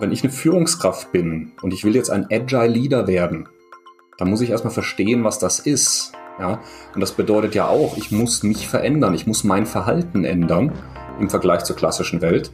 [0.00, 3.50] Wenn ich eine Führungskraft bin und ich will jetzt ein Agile Leader werden,
[4.16, 6.12] dann muss ich erstmal verstehen, was das ist.
[6.40, 6.60] Ja?
[6.94, 10.72] Und das bedeutet ja auch, ich muss mich verändern, ich muss mein Verhalten ändern
[11.20, 12.52] im Vergleich zur klassischen Welt.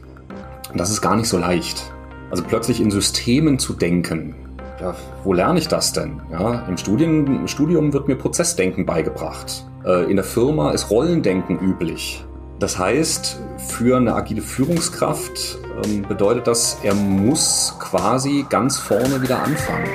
[0.69, 1.93] Und das ist gar nicht so leicht.
[2.29, 4.35] Also plötzlich in Systemen zu denken,
[4.81, 4.93] ja,
[5.23, 6.21] wo lerne ich das denn?
[6.29, 9.65] Ja, im, Studien, Im Studium wird mir Prozessdenken beigebracht.
[9.85, 12.25] Äh, in der Firma ist Rollendenken üblich.
[12.59, 19.41] Das heißt, für eine agile Führungskraft ähm, bedeutet das, er muss quasi ganz vorne wieder
[19.41, 19.87] anfangen.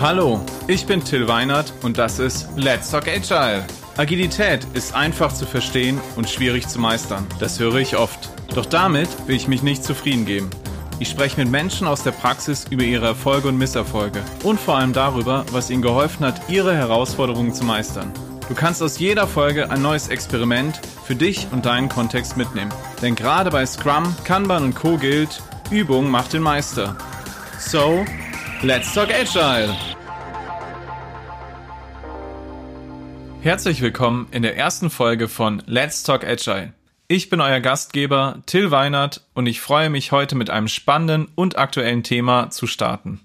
[0.00, 3.66] Hallo, ich bin Till Weinert und das ist Let's Talk Agile.
[3.98, 7.26] Agilität ist einfach zu verstehen und schwierig zu meistern.
[7.38, 8.30] Das höre ich oft.
[8.54, 10.48] Doch damit will ich mich nicht zufrieden geben.
[10.98, 14.94] Ich spreche mit Menschen aus der Praxis über ihre Erfolge und Misserfolge und vor allem
[14.94, 18.10] darüber, was ihnen geholfen hat, ihre Herausforderungen zu meistern.
[18.50, 22.72] Du kannst aus jeder Folge ein neues Experiment für dich und deinen Kontext mitnehmen.
[23.00, 24.96] Denn gerade bei Scrum, Kanban und Co.
[24.96, 26.96] gilt, Übung macht den Meister.
[27.60, 28.04] So,
[28.62, 29.72] let's talk Agile!
[33.40, 36.72] Herzlich willkommen in der ersten Folge von Let's Talk Agile.
[37.06, 41.56] Ich bin euer Gastgeber Till Weinert und ich freue mich heute mit einem spannenden und
[41.56, 43.20] aktuellen Thema zu starten.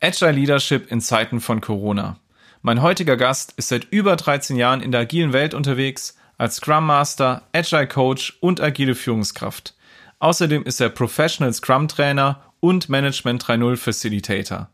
[0.00, 2.18] Agile Leadership in Zeiten von Corona.
[2.66, 6.84] Mein heutiger Gast ist seit über 13 Jahren in der agilen Welt unterwegs als Scrum
[6.84, 9.76] Master, Agile Coach und agile Führungskraft.
[10.18, 14.68] Außerdem ist er Professional Scrum Trainer und Management 3.0 Facilitator.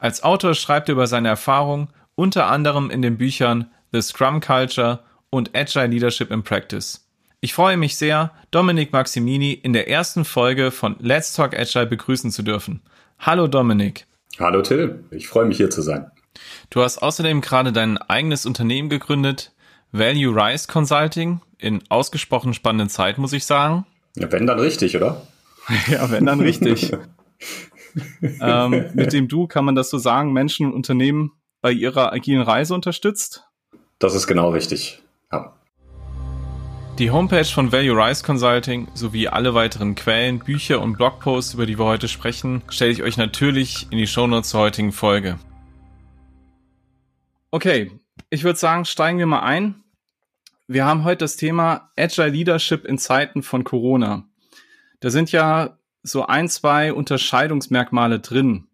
[0.00, 4.98] Als Autor schreibt er über seine Erfahrung unter anderem in den Büchern The Scrum Culture
[5.30, 7.06] und Agile Leadership in Practice.
[7.40, 12.32] Ich freue mich sehr, Dominik Maximini in der ersten Folge von Let's Talk Agile begrüßen
[12.32, 12.82] zu dürfen.
[13.20, 14.04] Hallo Dominik.
[14.40, 16.10] Hallo Till, ich freue mich hier zu sein.
[16.70, 19.52] Du hast außerdem gerade dein eigenes Unternehmen gegründet,
[19.92, 23.86] Value Rise Consulting, in ausgesprochen spannenden Zeit, muss ich sagen.
[24.16, 25.26] Ja, wenn dann richtig, oder?
[25.88, 26.92] ja, wenn dann richtig.
[28.40, 32.42] ähm, mit dem Du kann man das so sagen, Menschen und Unternehmen bei ihrer agilen
[32.42, 33.44] Reise unterstützt?
[33.98, 35.02] Das ist genau richtig.
[35.32, 35.54] Ja.
[36.98, 41.78] Die Homepage von Value Rise Consulting sowie alle weiteren Quellen, Bücher und Blogposts, über die
[41.78, 45.38] wir heute sprechen, stelle ich euch natürlich in die Shownotes zur heutigen Folge.
[47.50, 47.90] Okay,
[48.30, 49.82] ich würde sagen, steigen wir mal ein.
[50.66, 54.28] Wir haben heute das Thema Agile Leadership in Zeiten von Corona.
[55.00, 58.68] Da sind ja so ein, zwei Unterscheidungsmerkmale drin.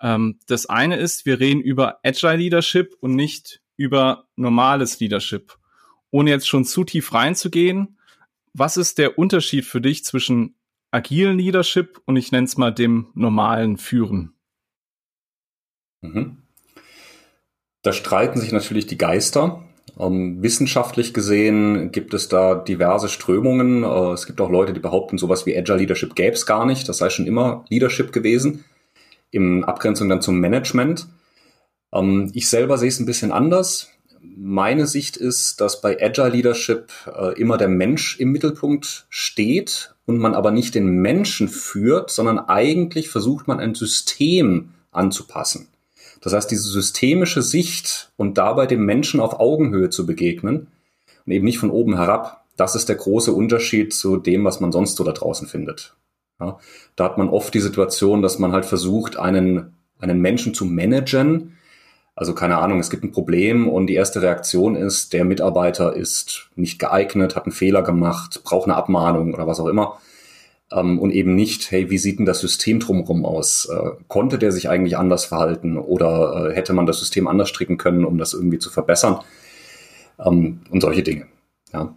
[0.00, 5.58] Ähm, das eine ist, wir reden über Agile Leadership und nicht über normales Leadership
[6.14, 7.98] ohne jetzt schon zu tief reinzugehen,
[8.52, 10.54] was ist der Unterschied für dich zwischen
[10.92, 14.32] agilen Leadership und ich nenne es mal dem normalen Führen?
[16.02, 16.43] Mhm.
[17.84, 19.62] Da streiten sich natürlich die Geister.
[19.98, 23.84] Ähm, wissenschaftlich gesehen gibt es da diverse Strömungen.
[23.84, 26.88] Äh, es gibt auch Leute, die behaupten, sowas wie Agile Leadership gäbe es gar nicht.
[26.88, 28.64] Das sei schon immer Leadership gewesen,
[29.30, 31.06] in Abgrenzung dann zum Management.
[31.92, 33.94] Ähm, ich selber sehe es ein bisschen anders
[34.36, 40.18] meine Sicht ist, dass bei Agile Leadership äh, immer der Mensch im Mittelpunkt steht und
[40.18, 45.68] man aber nicht den Menschen führt, sondern eigentlich versucht man ein System anzupassen.
[46.24, 50.68] Das heißt, diese systemische Sicht und dabei dem Menschen auf Augenhöhe zu begegnen
[51.26, 54.72] und eben nicht von oben herab, das ist der große Unterschied zu dem, was man
[54.72, 55.94] sonst so da draußen findet.
[56.40, 56.58] Ja,
[56.96, 61.58] da hat man oft die Situation, dass man halt versucht, einen, einen Menschen zu managen,
[62.16, 66.48] also keine Ahnung, es gibt ein Problem und die erste Reaktion ist, der Mitarbeiter ist
[66.54, 70.00] nicht geeignet, hat einen Fehler gemacht, braucht eine Abmahnung oder was auch immer.
[70.74, 73.66] Ähm, und eben nicht, hey, wie sieht denn das System drumherum aus?
[73.66, 77.78] Äh, konnte der sich eigentlich anders verhalten oder äh, hätte man das System anders stricken
[77.78, 79.20] können, um das irgendwie zu verbessern?
[80.18, 81.26] Ähm, und solche Dinge.
[81.72, 81.94] Ja.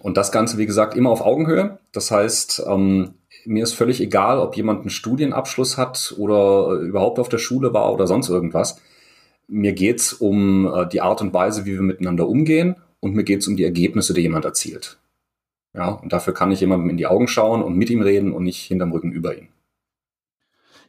[0.00, 1.78] Und das Ganze, wie gesagt, immer auf Augenhöhe.
[1.92, 3.14] Das heißt, ähm,
[3.44, 7.74] mir ist völlig egal, ob jemand einen Studienabschluss hat oder äh, überhaupt auf der Schule
[7.74, 8.80] war oder sonst irgendwas
[9.52, 13.46] mir geht's um äh, die Art und Weise, wie wir miteinander umgehen und mir geht's
[13.46, 14.98] um die Ergebnisse, die jemand erzielt.
[15.74, 18.44] Ja, und dafür kann ich jemandem in die Augen schauen und mit ihm reden und
[18.44, 19.48] nicht hinterm Rücken über ihn.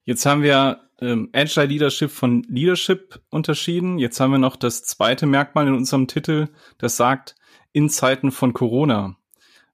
[0.03, 3.97] Jetzt haben wir ähm, Agile Leadership von Leadership unterschieden.
[3.97, 7.35] Jetzt haben wir noch das zweite Merkmal in unserem Titel, das sagt,
[7.71, 9.15] in Zeiten von Corona.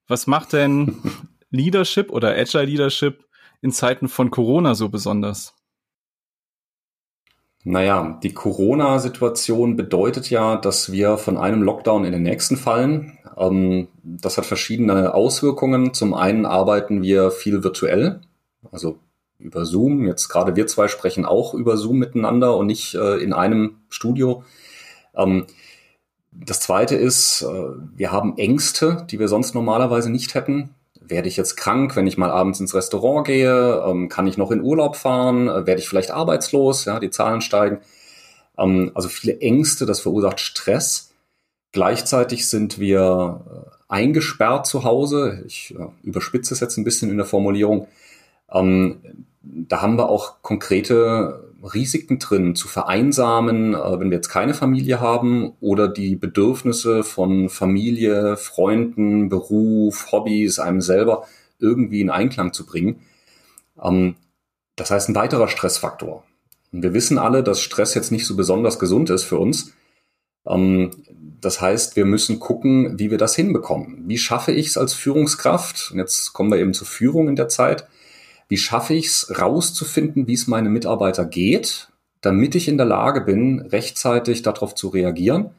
[0.07, 0.97] Was macht denn
[1.49, 3.25] Leadership oder Agile Leadership
[3.61, 5.55] in Zeiten von Corona so besonders?
[7.69, 13.19] Naja, die Corona-Situation bedeutet ja, dass wir von einem Lockdown in den nächsten fallen.
[13.37, 15.93] Ähm, das hat verschiedene Auswirkungen.
[15.93, 18.21] Zum einen arbeiten wir viel virtuell,
[18.71, 18.97] also
[19.37, 20.07] über Zoom.
[20.07, 24.43] Jetzt gerade wir zwei sprechen auch über Zoom miteinander und nicht äh, in einem Studio.
[25.15, 25.45] Ähm,
[26.31, 30.73] das zweite ist, äh, wir haben Ängste, die wir sonst normalerweise nicht hätten.
[31.09, 33.83] Werde ich jetzt krank, wenn ich mal abends ins Restaurant gehe?
[33.85, 35.47] Ähm, kann ich noch in Urlaub fahren?
[35.47, 36.85] Äh, werde ich vielleicht arbeitslos?
[36.85, 37.79] Ja, die Zahlen steigen.
[38.57, 41.13] Ähm, also viele Ängste, das verursacht Stress.
[41.71, 45.43] Gleichzeitig sind wir äh, eingesperrt zu Hause.
[45.45, 47.87] Ich äh, überspitze es jetzt ein bisschen in der Formulierung.
[48.51, 54.53] Ähm, da haben wir auch konkrete Risiken drin, zu vereinsamen, äh, wenn wir jetzt keine
[54.53, 61.25] Familie haben oder die Bedürfnisse von Familie, Freunden, Beruf, Hobbys, einem selber
[61.59, 63.01] irgendwie in Einklang zu bringen.
[63.81, 64.15] Ähm,
[64.75, 66.23] das heißt, ein weiterer Stressfaktor.
[66.71, 69.73] Und wir wissen alle, dass Stress jetzt nicht so besonders gesund ist für uns.
[70.45, 70.91] Ähm,
[71.41, 74.03] das heißt, wir müssen gucken, wie wir das hinbekommen.
[74.07, 75.91] Wie schaffe ich es als Führungskraft?
[75.91, 77.87] Und jetzt kommen wir eben zur Führung in der Zeit
[78.49, 81.87] wie schaffe ich es, rauszufinden, wie es meinem Mitarbeiter geht,
[82.19, 85.51] damit ich in der Lage bin, rechtzeitig darauf zu reagieren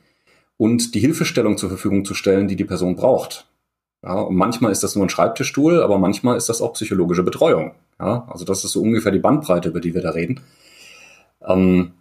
[0.59, 3.47] und die Hilfestellung zur Verfügung zu stellen, die die Person braucht.
[4.03, 7.75] Ja, und manchmal ist das nur ein Schreibtischstuhl, aber manchmal ist das auch psychologische Betreuung.
[7.99, 10.41] Ja, also das ist so ungefähr die Bandbreite, über die wir da reden.
[11.47, 11.93] Ähm,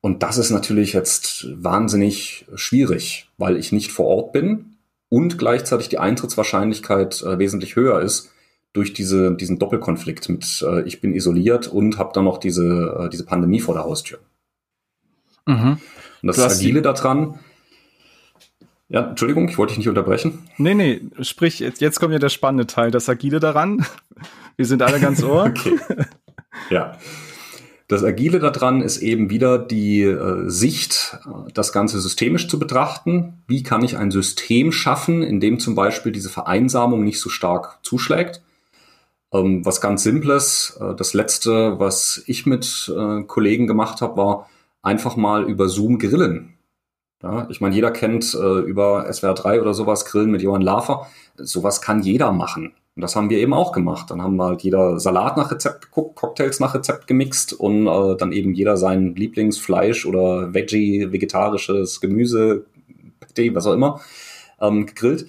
[0.00, 4.76] und das ist natürlich jetzt wahnsinnig schwierig, weil ich nicht vor Ort bin
[5.08, 8.30] und gleichzeitig die Eintrittswahrscheinlichkeit äh, wesentlich höher ist,
[8.74, 13.08] durch diese, diesen Doppelkonflikt mit äh, ich bin isoliert und habe dann noch diese, äh,
[13.08, 14.18] diese Pandemie vor der Haustür.
[15.46, 15.78] Mhm.
[16.22, 17.38] Und das Agile daran,
[18.88, 20.40] ja, Entschuldigung, ich wollte dich nicht unterbrechen.
[20.58, 23.86] Nee, nee, sprich, jetzt, jetzt kommt ja der spannende Teil, das Agile daran.
[24.56, 25.44] Wir sind alle ganz ohr.
[25.48, 25.78] okay.
[26.70, 26.98] Ja.
[27.86, 31.18] Das Agile daran ist eben wieder die äh, Sicht,
[31.52, 33.42] das Ganze systemisch zu betrachten.
[33.46, 37.78] Wie kann ich ein System schaffen, in dem zum Beispiel diese Vereinsamung nicht so stark
[37.82, 38.42] zuschlägt?
[39.34, 40.78] Ähm, was ganz Simples.
[40.80, 44.48] Äh, das letzte, was ich mit äh, Kollegen gemacht habe, war
[44.82, 46.54] einfach mal über Zoom grillen.
[47.22, 51.06] Ja, ich meine, jeder kennt äh, über SWR 3 oder sowas Grillen mit Johann Lafer.
[51.36, 52.74] Sowas kann jeder machen.
[52.96, 54.10] Und das haben wir eben auch gemacht.
[54.10, 58.30] Dann haben halt jeder Salat nach Rezept geguckt, Cocktails nach Rezept gemixt und äh, dann
[58.32, 62.66] eben jeder sein Lieblingsfleisch oder Veggie, vegetarisches Gemüse,
[63.52, 64.00] was auch immer,
[64.60, 65.26] ähm, gegrillt.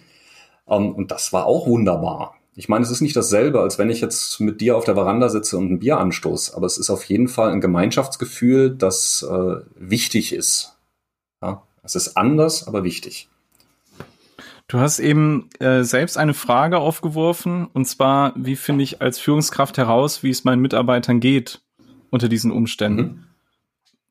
[0.68, 2.34] Ähm, und das war auch wunderbar.
[2.57, 5.28] Ich meine, es ist nicht dasselbe, als wenn ich jetzt mit dir auf der Veranda
[5.28, 9.57] sitze und ein Bier anstoße, aber es ist auf jeden Fall ein Gemeinschaftsgefühl, das äh,
[9.75, 10.78] wichtig ist.
[11.42, 13.28] Ja, es ist anders, aber wichtig.
[14.68, 19.78] Du hast eben äh, selbst eine Frage aufgeworfen, und zwar, wie finde ich als Führungskraft
[19.78, 21.62] heraus, wie es meinen Mitarbeitern geht
[22.10, 23.02] unter diesen Umständen?
[23.02, 23.24] Mhm.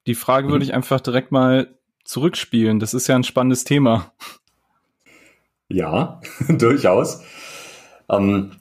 [0.06, 0.52] Die Frage mhm.
[0.52, 1.74] würde ich einfach direkt mal
[2.04, 2.78] zurückspielen.
[2.78, 4.12] Das ist ja ein spannendes Thema.
[5.68, 7.22] Ja, durchaus.
[8.08, 8.52] Ähm,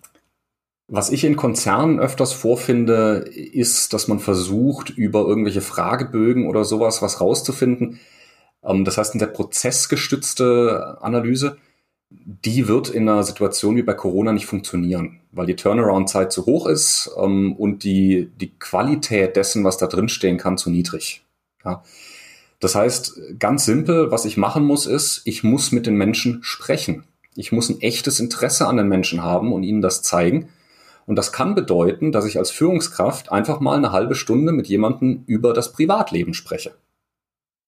[0.87, 7.01] was ich in Konzernen öfters vorfinde, ist, dass man versucht, über irgendwelche Fragebögen oder sowas
[7.01, 7.99] was rauszufinden.
[8.63, 11.57] Ähm, das heißt, in der prozessgestützte Analyse,
[12.09, 16.67] die wird in einer Situation wie bei Corona nicht funktionieren, weil die Turnaround-Zeit zu hoch
[16.67, 21.25] ist ähm, und die, die Qualität dessen, was da drin stehen kann, zu niedrig.
[22.59, 27.05] Das heißt, ganz simpel, was ich machen muss, ist, ich muss mit den Menschen sprechen.
[27.35, 30.49] Ich muss ein echtes Interesse an den Menschen haben und ihnen das zeigen.
[31.05, 35.23] Und das kann bedeuten, dass ich als Führungskraft einfach mal eine halbe Stunde mit jemandem
[35.25, 36.75] über das Privatleben spreche.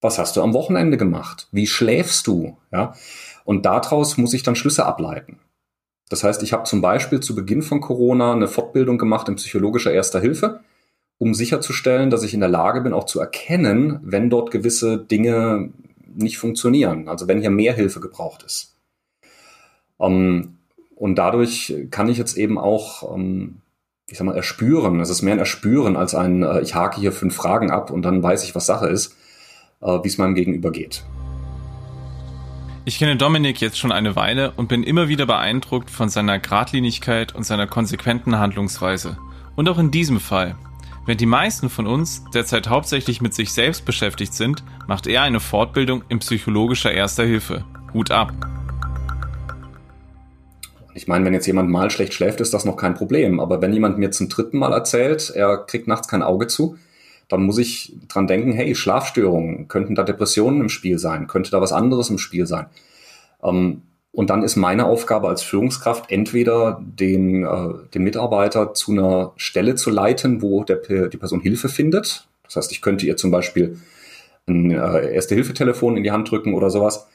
[0.02, 1.48] Was hast du am Wochenende gemacht?
[1.52, 2.58] Wie schläfst du?
[2.72, 2.96] Ja?
[3.44, 5.40] Und daraus muss ich dann Schlüsse ableiten.
[6.10, 9.92] Das heißt, ich habe zum Beispiel zu Beginn von Corona eine Fortbildung gemacht in psychologischer
[9.92, 10.60] Erster Hilfe,
[11.18, 15.72] um sicherzustellen, dass ich in der Lage bin, auch zu erkennen, wenn dort gewisse Dinge
[16.14, 17.08] nicht funktionieren.
[17.08, 18.75] Also wenn hier mehr Hilfe gebraucht ist.
[20.00, 20.58] Ähm,
[20.96, 23.58] und dadurch kann ich jetzt eben auch, ähm,
[24.08, 25.00] ich sag mal, erspüren.
[25.00, 28.04] Es ist mehr ein Erspüren als ein, äh, ich hake hier fünf Fragen ab und
[28.04, 29.16] dann weiß ich, was Sache ist,
[29.82, 31.04] äh, wie es meinem Gegenüber geht.
[32.88, 37.34] Ich kenne Dominik jetzt schon eine Weile und bin immer wieder beeindruckt von seiner Gradlinigkeit
[37.34, 39.18] und seiner konsequenten Handlungsweise.
[39.56, 40.56] Und auch in diesem Fall.
[41.06, 45.40] Während die meisten von uns derzeit hauptsächlich mit sich selbst beschäftigt sind, macht er eine
[45.40, 47.66] Fortbildung in psychologischer Erster Hilfe.
[47.94, 48.34] Hut ab!
[50.96, 53.42] Ich meine, wenn jetzt jemand mal schlecht schläft, ist das noch kein Problem.
[53.42, 56.78] Aber wenn jemand mir zum dritten Mal erzählt, er kriegt nachts kein Auge zu,
[57.28, 61.60] dann muss ich dran denken, hey, Schlafstörungen, könnten da Depressionen im Spiel sein, könnte da
[61.60, 62.68] was anderes im Spiel sein.
[63.44, 63.82] Ähm,
[64.14, 69.76] und dann ist meine Aufgabe als Führungskraft entweder den, äh, den Mitarbeiter zu einer Stelle
[69.76, 72.30] zu leiten, wo der, die Person Hilfe findet.
[72.44, 73.78] Das heißt, ich könnte ihr zum Beispiel
[74.48, 77.08] ein äh, Erste-Hilfe-Telefon in die Hand drücken oder sowas.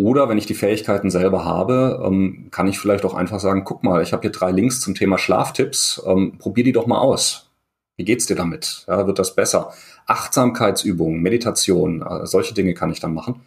[0.00, 3.82] Oder wenn ich die Fähigkeiten selber habe, ähm, kann ich vielleicht auch einfach sagen, guck
[3.84, 7.50] mal, ich habe hier drei Links zum Thema Schlaftipps, ähm, probier die doch mal aus.
[7.98, 8.86] Wie geht's dir damit?
[8.88, 9.74] Ja, wird das besser?
[10.06, 13.42] Achtsamkeitsübungen, Meditation, äh, solche Dinge kann ich dann machen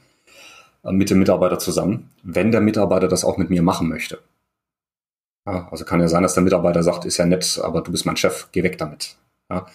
[0.84, 4.20] äh, mit dem Mitarbeiter zusammen, wenn der Mitarbeiter das auch mit mir machen möchte.
[5.48, 8.06] Ja, also kann ja sein, dass der Mitarbeiter sagt, ist ja nett, aber du bist
[8.06, 9.18] mein Chef, geh weg damit.
[9.50, 9.66] Ja.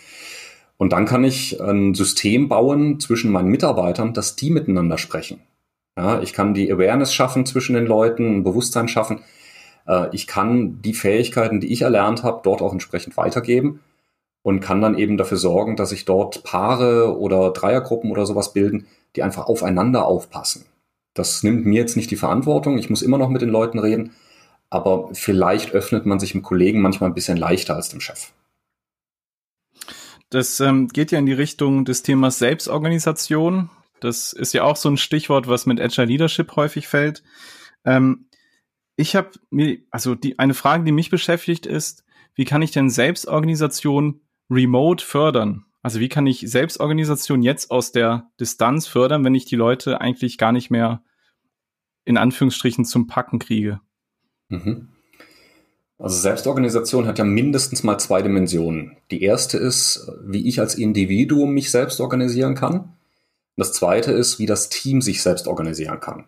[0.76, 5.40] Und dann kann ich ein System bauen zwischen meinen Mitarbeitern, dass die miteinander sprechen.
[5.98, 9.24] Ja, ich kann die Awareness schaffen zwischen den Leuten, ein Bewusstsein schaffen.
[9.88, 13.80] Äh, ich kann die Fähigkeiten, die ich erlernt habe, dort auch entsprechend weitergeben
[14.42, 18.86] und kann dann eben dafür sorgen, dass sich dort Paare oder Dreiergruppen oder sowas bilden,
[19.16, 20.66] die einfach aufeinander aufpassen.
[21.14, 22.78] Das nimmt mir jetzt nicht die Verantwortung.
[22.78, 24.14] Ich muss immer noch mit den Leuten reden,
[24.70, 28.32] aber vielleicht öffnet man sich dem Kollegen manchmal ein bisschen leichter als dem Chef.
[30.30, 33.70] Das ähm, geht ja in die Richtung des Themas Selbstorganisation.
[34.00, 37.22] Das ist ja auch so ein Stichwort, was mit Agile Leadership häufig fällt.
[37.84, 38.26] Ähm,
[38.96, 42.90] ich habe mir, also die, eine Frage, die mich beschäftigt, ist, wie kann ich denn
[42.90, 45.64] Selbstorganisation remote fördern?
[45.82, 50.38] Also wie kann ich Selbstorganisation jetzt aus der Distanz fördern, wenn ich die Leute eigentlich
[50.38, 51.02] gar nicht mehr
[52.04, 53.80] in Anführungsstrichen zum Packen kriege?
[54.48, 54.88] Mhm.
[55.98, 58.96] Also Selbstorganisation hat ja mindestens mal zwei Dimensionen.
[59.10, 62.94] Die erste ist, wie ich als Individuum mich selbst organisieren kann.
[63.58, 66.24] Das zweite ist, wie das Team sich selbst organisieren kann.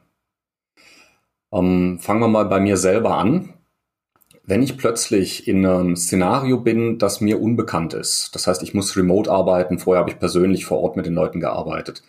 [1.53, 3.55] Ähm, fangen wir mal bei mir selber an.
[4.43, 8.97] Wenn ich plötzlich in einem Szenario bin, das mir unbekannt ist, das heißt, ich muss
[8.97, 12.03] remote arbeiten, vorher habe ich persönlich vor Ort mit den Leuten gearbeitet.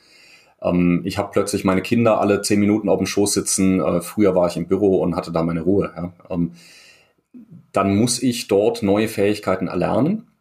[0.59, 4.33] Ähm, ich habe plötzlich meine Kinder alle zehn Minuten auf dem Schoß sitzen, äh, früher
[4.33, 5.93] war ich im Büro und hatte da meine Ruhe.
[5.95, 6.13] Ja.
[6.31, 6.53] Ähm,
[7.73, 10.31] dann muss ich dort neue Fähigkeiten erlernen.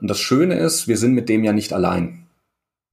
[0.00, 2.21] Und das Schöne ist, wir sind mit dem ja nicht allein,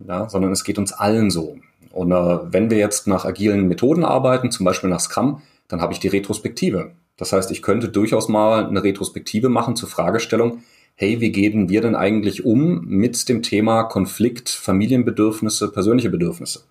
[0.06, 1.58] ja, sondern es geht uns allen so.
[1.92, 5.94] Und äh, wenn wir jetzt nach agilen Methoden arbeiten, zum Beispiel nach Scrum, dann habe
[5.94, 6.92] ich die Retrospektive.
[7.18, 10.64] Das heißt, ich könnte durchaus mal eine Retrospektive machen zur Fragestellung,
[10.96, 16.64] hey, wie gehen wir denn eigentlich um mit dem Thema Konflikt, Familienbedürfnisse, persönliche Bedürfnisse?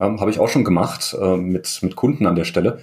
[0.00, 2.80] Ähm, habe ich auch schon gemacht äh, mit, mit Kunden an der Stelle.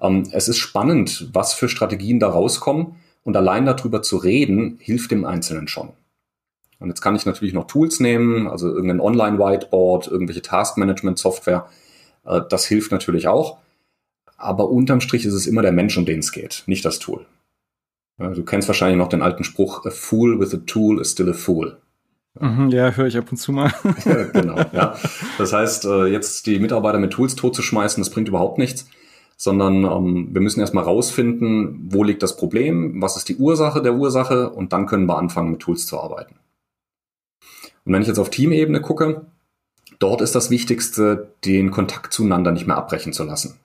[0.00, 5.10] Ähm, es ist spannend, was für Strategien da rauskommen und allein darüber zu reden, hilft
[5.10, 5.90] dem Einzelnen schon.
[6.78, 11.66] Und jetzt kann ich natürlich noch Tools nehmen, also irgendein Online-Whiteboard, irgendwelche Task-Management-Software.
[12.24, 13.58] Äh, das hilft natürlich auch.
[14.36, 17.24] Aber unterm Strich ist es immer der Mensch, um den es geht, nicht das Tool.
[18.18, 21.32] Du kennst wahrscheinlich noch den alten Spruch, a fool with a tool is still a
[21.32, 21.78] fool.
[22.38, 23.72] Mhm, ja, höre ich ab und zu mal.
[24.32, 24.96] genau, ja.
[25.38, 28.86] Das heißt, äh, jetzt die Mitarbeiter mit Tools totzuschmeißen, das bringt überhaupt nichts
[29.36, 33.94] sondern ähm, wir müssen erstmal rausfinden, wo liegt das Problem, was ist die Ursache der
[33.94, 36.36] Ursache und dann können wir anfangen, mit Tools zu arbeiten.
[37.84, 39.26] Und wenn ich jetzt auf Teamebene gucke,
[39.98, 43.58] dort ist das Wichtigste, den Kontakt zueinander nicht mehr abbrechen zu lassen.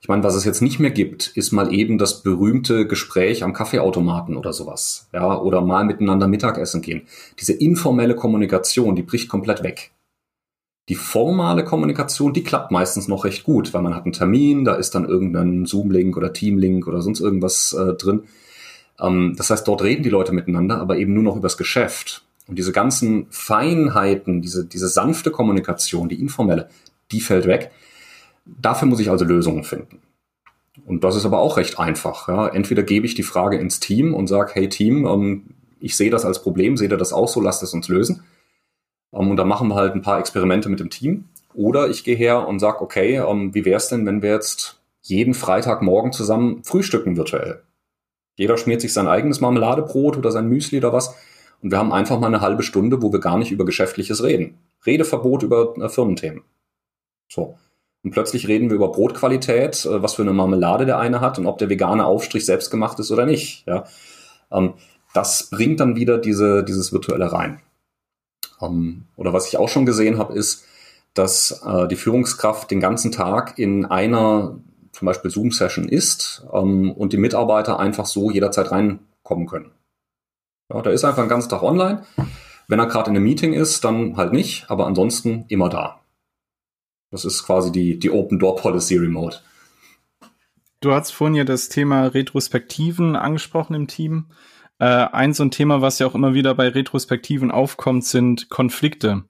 [0.00, 3.52] Ich meine, was es jetzt nicht mehr gibt, ist mal eben das berühmte Gespräch am
[3.52, 5.08] Kaffeeautomaten oder sowas.
[5.12, 7.08] Ja, oder mal miteinander Mittagessen gehen.
[7.40, 9.92] Diese informelle Kommunikation, die bricht komplett weg.
[10.88, 14.74] Die formale Kommunikation, die klappt meistens noch recht gut, weil man hat einen Termin, da
[14.74, 18.24] ist dann irgendein Zoom-Link oder Team-Link oder sonst irgendwas äh, drin.
[19.00, 22.25] Ähm, das heißt, dort reden die Leute miteinander, aber eben nur noch übers Geschäft.
[22.48, 26.68] Und diese ganzen Feinheiten, diese, diese sanfte Kommunikation, die informelle,
[27.10, 27.70] die fällt weg.
[28.44, 30.00] Dafür muss ich also Lösungen finden.
[30.84, 32.28] Und das ist aber auch recht einfach.
[32.28, 32.46] Ja.
[32.48, 35.44] Entweder gebe ich die Frage ins Team und sage, hey Team, ähm,
[35.80, 38.22] ich sehe das als Problem, seht ihr das auch so, lasst es uns lösen.
[39.12, 41.24] Ähm, und da machen wir halt ein paar Experimente mit dem Team.
[41.54, 44.78] Oder ich gehe her und sage, okay, ähm, wie wäre es denn, wenn wir jetzt
[45.02, 47.62] jeden Freitagmorgen zusammen frühstücken virtuell?
[48.36, 51.14] Jeder schmiert sich sein eigenes Marmeladebrot oder sein Müsli oder was.
[51.62, 54.58] Und wir haben einfach mal eine halbe Stunde, wo wir gar nicht über Geschäftliches reden.
[54.84, 56.42] Redeverbot über äh, Firmenthemen.
[57.28, 57.58] So.
[58.02, 61.46] Und plötzlich reden wir über Brotqualität, äh, was für eine Marmelade der eine hat und
[61.46, 63.66] ob der vegane Aufstrich selbst gemacht ist oder nicht.
[63.66, 63.84] Ja.
[64.50, 64.74] Ähm,
[65.12, 67.60] das bringt dann wieder diese, dieses Virtuelle rein.
[68.60, 70.64] Ähm, oder was ich auch schon gesehen habe, ist,
[71.14, 74.58] dass äh, die Führungskraft den ganzen Tag in einer
[74.92, 79.72] zum Beispiel Zoom-Session ist ähm, und die Mitarbeiter einfach so jederzeit reinkommen können.
[80.68, 82.04] Ja, der ist einfach den ganzen Tag online.
[82.68, 86.00] Wenn er gerade in einem Meeting ist, dann halt nicht, aber ansonsten immer da.
[87.10, 89.38] Das ist quasi die, die Open Door Policy Remote.
[90.80, 94.26] Du hast vorhin ja das Thema Retrospektiven angesprochen im Team.
[94.78, 99.24] Äh, ein so ein Thema, was ja auch immer wieder bei Retrospektiven aufkommt, sind Konflikte.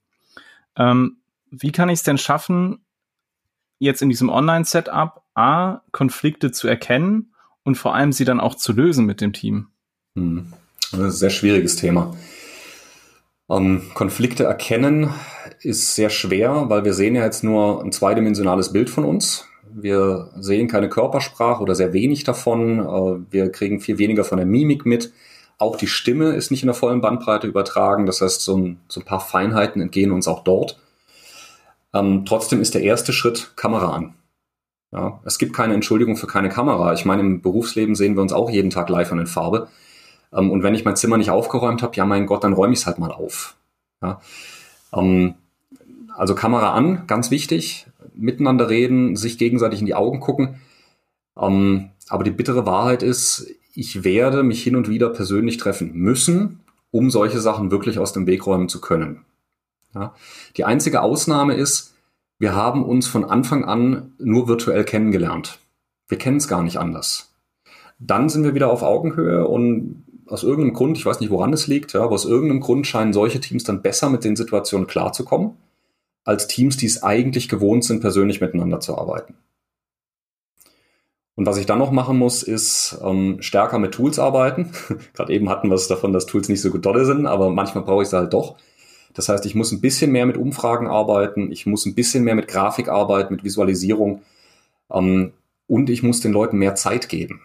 [0.76, 1.18] Ähm,
[1.50, 2.84] wie kann ich es denn schaffen,
[3.78, 8.72] jetzt in diesem Online-Setup A, Konflikte zu erkennen und vor allem sie dann auch zu
[8.72, 9.68] lösen mit dem Team?
[10.16, 10.52] Hm.
[10.92, 12.16] Das ist ein sehr schwieriges Thema.
[13.48, 15.10] Ähm, Konflikte erkennen
[15.60, 19.46] ist sehr schwer, weil wir sehen ja jetzt nur ein zweidimensionales Bild von uns.
[19.72, 22.80] Wir sehen keine Körpersprache oder sehr wenig davon.
[22.80, 25.12] Äh, wir kriegen viel weniger von der Mimik mit.
[25.58, 28.06] Auch die Stimme ist nicht in der vollen Bandbreite übertragen.
[28.06, 30.78] Das heißt, so ein, so ein paar Feinheiten entgehen uns auch dort.
[31.94, 34.14] Ähm, trotzdem ist der erste Schritt Kamera an.
[34.92, 36.92] Ja, es gibt keine Entschuldigung für keine Kamera.
[36.92, 39.68] Ich meine, im Berufsleben sehen wir uns auch jeden Tag live und in Farbe.
[40.32, 42.80] Ähm, und wenn ich mein Zimmer nicht aufgeräumt habe, ja mein Gott, dann räume ich
[42.80, 43.56] es halt mal auf.
[44.02, 44.20] Ja,
[44.92, 45.34] ähm,
[46.14, 47.86] also Kamera an, ganz wichtig.
[48.14, 50.60] Miteinander reden, sich gegenseitig in die Augen gucken.
[51.38, 56.60] Ähm, aber die bittere Wahrheit ist, ich werde mich hin und wieder persönlich treffen müssen,
[56.90, 59.24] um solche Sachen wirklich aus dem Weg räumen zu können.
[59.94, 60.14] Ja,
[60.56, 61.94] die einzige Ausnahme ist,
[62.38, 65.58] wir haben uns von Anfang an nur virtuell kennengelernt.
[66.08, 67.34] Wir kennen es gar nicht anders.
[67.98, 71.66] Dann sind wir wieder auf Augenhöhe und aus irgendeinem Grund, ich weiß nicht, woran es
[71.66, 75.52] liegt, ja, aber aus irgendeinem Grund scheinen solche Teams dann besser mit den Situationen klarzukommen,
[76.24, 79.34] als Teams, die es eigentlich gewohnt sind, persönlich miteinander zu arbeiten.
[81.36, 84.72] Und was ich dann noch machen muss, ist ähm, stärker mit Tools arbeiten.
[85.14, 87.84] Gerade eben hatten wir es davon, dass Tools nicht so gut dolle sind, aber manchmal
[87.84, 88.56] brauche ich sie halt doch.
[89.12, 92.34] Das heißt, ich muss ein bisschen mehr mit Umfragen arbeiten, ich muss ein bisschen mehr
[92.34, 94.22] mit Grafik arbeiten, mit Visualisierung
[94.90, 95.32] ähm,
[95.66, 97.40] und ich muss den Leuten mehr Zeit geben.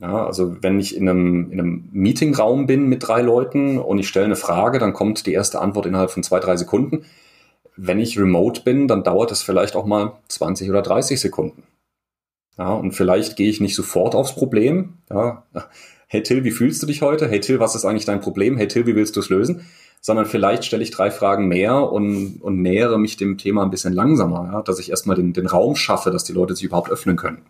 [0.00, 4.08] Ja, also wenn ich in einem, in einem Meetingraum bin mit drei Leuten und ich
[4.08, 7.04] stelle eine Frage, dann kommt die erste Antwort innerhalb von zwei, drei Sekunden.
[7.76, 11.62] Wenn ich remote bin, dann dauert es vielleicht auch mal 20 oder 30 Sekunden.
[12.56, 14.94] Ja, und vielleicht gehe ich nicht sofort aufs Problem.
[15.10, 15.44] Ja,
[16.08, 17.28] hey Till, wie fühlst du dich heute?
[17.28, 18.56] Hey Till, was ist eigentlich dein Problem?
[18.56, 19.66] Hey Till, wie willst du es lösen?
[20.00, 23.92] Sondern vielleicht stelle ich drei Fragen mehr und, und nähere mich dem Thema ein bisschen
[23.92, 27.16] langsamer, ja, dass ich erstmal den, den Raum schaffe, dass die Leute sich überhaupt öffnen
[27.16, 27.42] können.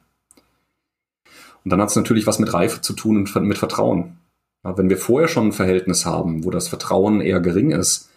[1.68, 4.16] Und dann hat es natürlich was mit Reife zu tun und mit Vertrauen.
[4.64, 8.08] Ja, wenn wir vorher schon ein Verhältnis haben, wo das Vertrauen eher gering ist,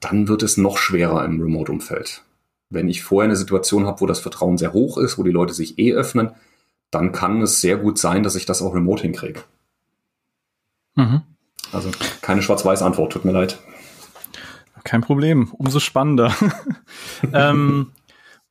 [0.00, 2.24] dann wird es noch schwerer im Remote-Umfeld.
[2.70, 5.54] Wenn ich vorher eine Situation habe, wo das Vertrauen sehr hoch ist, wo die Leute
[5.54, 6.32] sich eh öffnen,
[6.90, 9.44] dann kann es sehr gut sein, dass ich das auch remote hinkriege.
[10.96, 11.22] Mhm.
[11.70, 13.56] Also keine Schwarz-Weiß-Antwort, tut mir leid.
[14.82, 16.34] Kein Problem, umso spannender.
[17.32, 17.92] ähm,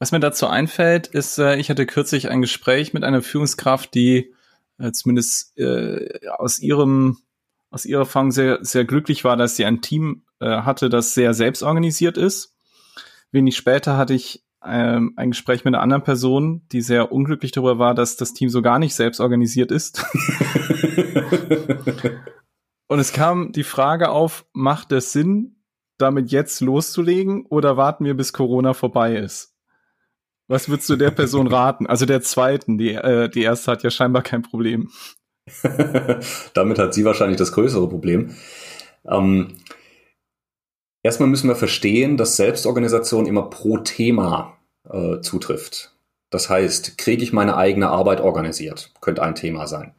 [0.04, 4.34] was mir dazu einfällt, ist, äh, ich hatte kürzlich ein Gespräch mit einer Führungskraft, die
[4.78, 7.20] äh, zumindest äh, aus ihrem
[7.70, 11.34] aus ihrer Erfahrung sehr sehr glücklich war, dass sie ein Team äh, hatte, das sehr
[11.34, 12.54] selbstorganisiert ist.
[13.32, 17.80] Wenig später hatte ich ähm, ein Gespräch mit einer anderen Person, die sehr unglücklich darüber
[17.80, 20.04] war, dass das Team so gar nicht selbst organisiert ist.
[22.88, 25.64] Und es kam die Frage auf, macht es Sinn,
[25.98, 29.53] damit jetzt loszulegen oder warten wir, bis Corona vorbei ist?
[30.54, 31.88] Was würdest du der Person raten?
[31.88, 34.92] Also der zweiten, die, äh, die erste hat ja scheinbar kein Problem.
[36.54, 38.36] Damit hat sie wahrscheinlich das größere Problem.
[39.10, 39.58] Ähm,
[41.02, 45.96] erstmal müssen wir verstehen, dass Selbstorganisation immer pro Thema äh, zutrifft.
[46.30, 48.94] Das heißt, kriege ich meine eigene Arbeit organisiert?
[49.02, 49.96] Könnte ein Thema sein.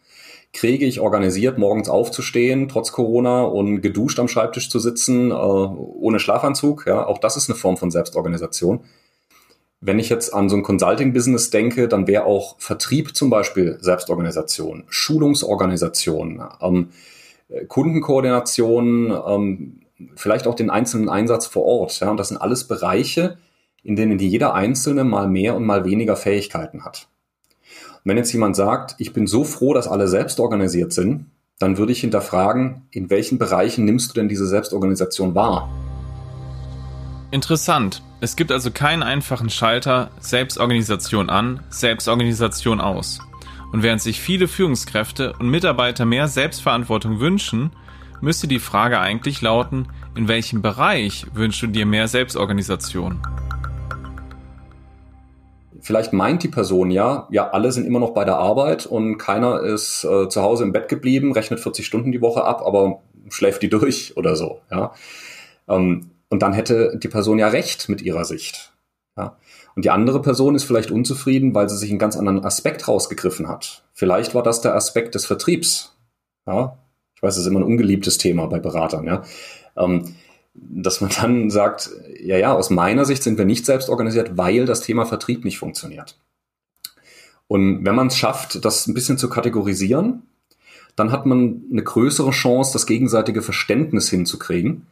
[0.53, 6.21] Kriege ich organisiert, morgens aufzustehen, trotz Corona und geduscht am Schreibtisch zu sitzen, äh, ohne
[6.21, 6.87] Schlafanzug?
[6.87, 8.85] Ja, auch das ist eine Form von Selbstorganisation.
[9.87, 14.85] Wenn ich jetzt an so ein Consulting-Business denke, dann wäre auch Vertrieb zum Beispiel Selbstorganisation,
[14.89, 16.89] Schulungsorganisation, ähm,
[17.69, 19.81] Kundenkoordination, ähm,
[20.17, 22.01] vielleicht auch den einzelnen Einsatz vor Ort.
[22.01, 22.11] Ja?
[22.11, 23.37] Und das sind alles Bereiche,
[23.83, 27.09] in denen jeder Einzelne mal mehr und mal weniger Fähigkeiten hat.
[27.93, 31.27] Und wenn jetzt jemand sagt, ich bin so froh, dass alle selbst organisiert sind,
[31.59, 35.69] dann würde ich hinterfragen, in welchen Bereichen nimmst du denn diese Selbstorganisation wahr?
[37.35, 38.01] Interessant.
[38.21, 43.19] Es gibt also keinen einfachen Schalter Selbstorganisation an, Selbstorganisation aus.
[43.73, 47.73] Und während sich viele Führungskräfte und Mitarbeiter mehr Selbstverantwortung wünschen,
[48.21, 53.21] müsste die Frage eigentlich lauten, in welchem Bereich wünschst du dir mehr Selbstorganisation?
[55.81, 59.61] Vielleicht meint die Person ja, ja, alle sind immer noch bei der Arbeit und keiner
[59.61, 63.61] ist äh, zu Hause im Bett geblieben, rechnet 40 Stunden die Woche ab, aber schläft
[63.63, 64.61] die durch oder so.
[64.71, 64.93] Ja.
[65.67, 68.73] Ähm, und dann hätte die Person ja recht mit ihrer Sicht.
[69.17, 69.37] Ja?
[69.77, 73.49] Und die andere Person ist vielleicht unzufrieden, weil sie sich einen ganz anderen Aspekt rausgegriffen
[73.49, 73.85] hat.
[73.93, 75.97] Vielleicht war das der Aspekt des Vertriebs.
[76.47, 76.79] Ja?
[77.17, 79.07] Ich weiß, das ist immer ein ungeliebtes Thema bei Beratern.
[79.07, 79.23] Ja?
[79.77, 80.15] Ähm,
[80.55, 84.67] dass man dann sagt, ja, ja, aus meiner Sicht sind wir nicht selbst organisiert, weil
[84.67, 86.17] das Thema Vertrieb nicht funktioniert.
[87.49, 90.23] Und wenn man es schafft, das ein bisschen zu kategorisieren,
[90.97, 94.87] dann hat man eine größere Chance, das gegenseitige Verständnis hinzukriegen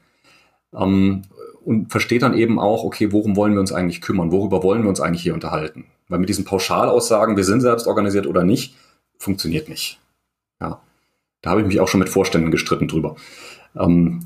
[0.74, 1.22] ähm,
[1.64, 4.32] und versteht dann eben auch, okay, worum wollen wir uns eigentlich kümmern?
[4.32, 5.86] Worüber wollen wir uns eigentlich hier unterhalten?
[6.08, 8.74] Weil mit diesen Pauschalaussagen, wir sind selbst organisiert oder nicht,
[9.18, 10.00] funktioniert nicht.
[10.60, 10.80] Ja.
[11.40, 13.16] Da habe ich mich auch schon mit Vorständen gestritten drüber.
[13.76, 14.20] Ähm,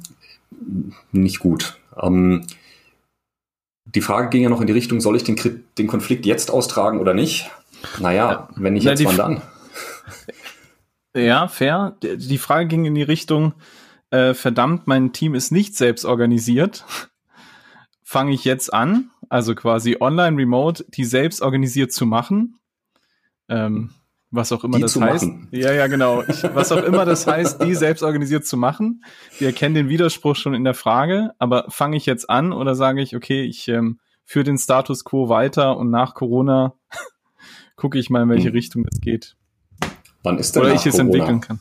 [1.12, 1.78] nicht gut.
[2.00, 2.46] Ähm,
[3.84, 5.36] die Frage ging ja noch in die Richtung, soll ich den,
[5.78, 7.50] den Konflikt jetzt austragen oder nicht?
[8.00, 9.42] Naja, wenn nicht jetzt, wann dann?
[11.16, 11.96] Ja, fair.
[12.02, 13.54] Die Frage ging in die Richtung,
[14.10, 16.84] äh, verdammt, mein Team ist nicht selbst organisiert,
[18.02, 22.58] fange ich jetzt an also quasi online remote, die selbst organisiert zu machen.
[23.48, 23.90] Ähm,
[24.30, 25.24] was auch immer die das heißt.
[25.24, 25.48] Machen.
[25.52, 26.22] Ja, ja, genau.
[26.22, 29.04] Ich, was auch immer das heißt, die selbst organisiert zu machen.
[29.38, 33.00] Wir erkennen den Widerspruch schon in der Frage, aber fange ich jetzt an oder sage
[33.00, 36.74] ich, okay, ich ähm, führe den Status quo weiter und nach Corona
[37.76, 38.54] gucke ich mal, in welche hm.
[38.54, 39.36] Richtung es geht.
[40.22, 41.02] Wann ist denn Oder ich es Corona?
[41.04, 41.60] entwickeln kann.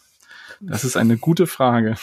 [0.59, 1.95] Das ist eine gute Frage.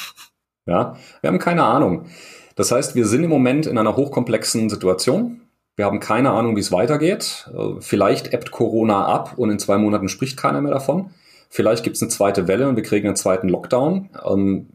[0.66, 2.07] Ja, wir haben keine Ahnung.
[2.55, 5.40] Das heißt, wir sind im Moment in einer hochkomplexen Situation.
[5.77, 7.51] Wir haben keine Ahnung, wie es weitergeht.
[7.57, 11.11] Äh, vielleicht ebbt Corona ab und in zwei Monaten spricht keiner mehr davon.
[11.48, 14.11] Vielleicht gibt es eine zweite Welle und wir kriegen einen zweiten Lockdown.
[14.25, 14.68] Ähm,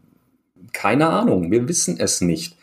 [0.72, 2.56] keine Ahnung, wir wissen es nicht.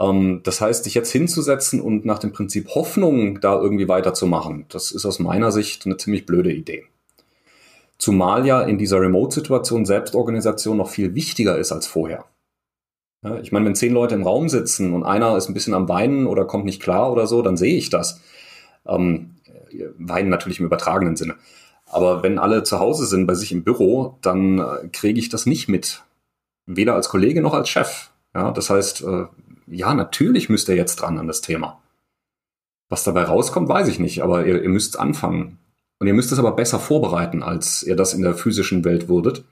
[0.00, 4.90] Ähm, das heißt, sich jetzt hinzusetzen und nach dem Prinzip Hoffnung da irgendwie weiterzumachen, das
[4.90, 6.84] ist aus meiner Sicht eine ziemlich blöde Idee.
[7.98, 12.24] Zumal ja in dieser Remote-Situation Selbstorganisation noch viel wichtiger ist als vorher.
[13.42, 16.26] Ich meine, wenn zehn Leute im Raum sitzen und einer ist ein bisschen am Weinen
[16.26, 18.20] oder kommt nicht klar oder so, dann sehe ich das.
[18.86, 19.36] Ähm,
[19.98, 21.34] weinen natürlich im übertragenen Sinne.
[21.86, 25.44] Aber wenn alle zu Hause sind, bei sich im Büro, dann äh, kriege ich das
[25.44, 26.02] nicht mit.
[26.66, 28.10] Weder als Kollege noch als Chef.
[28.34, 29.26] Ja, das heißt, äh,
[29.66, 31.80] ja, natürlich müsst ihr jetzt dran an das Thema.
[32.88, 35.58] Was dabei rauskommt, weiß ich nicht, aber ihr, ihr müsst anfangen.
[35.98, 39.44] Und ihr müsst es aber besser vorbereiten, als ihr das in der physischen Welt würdet.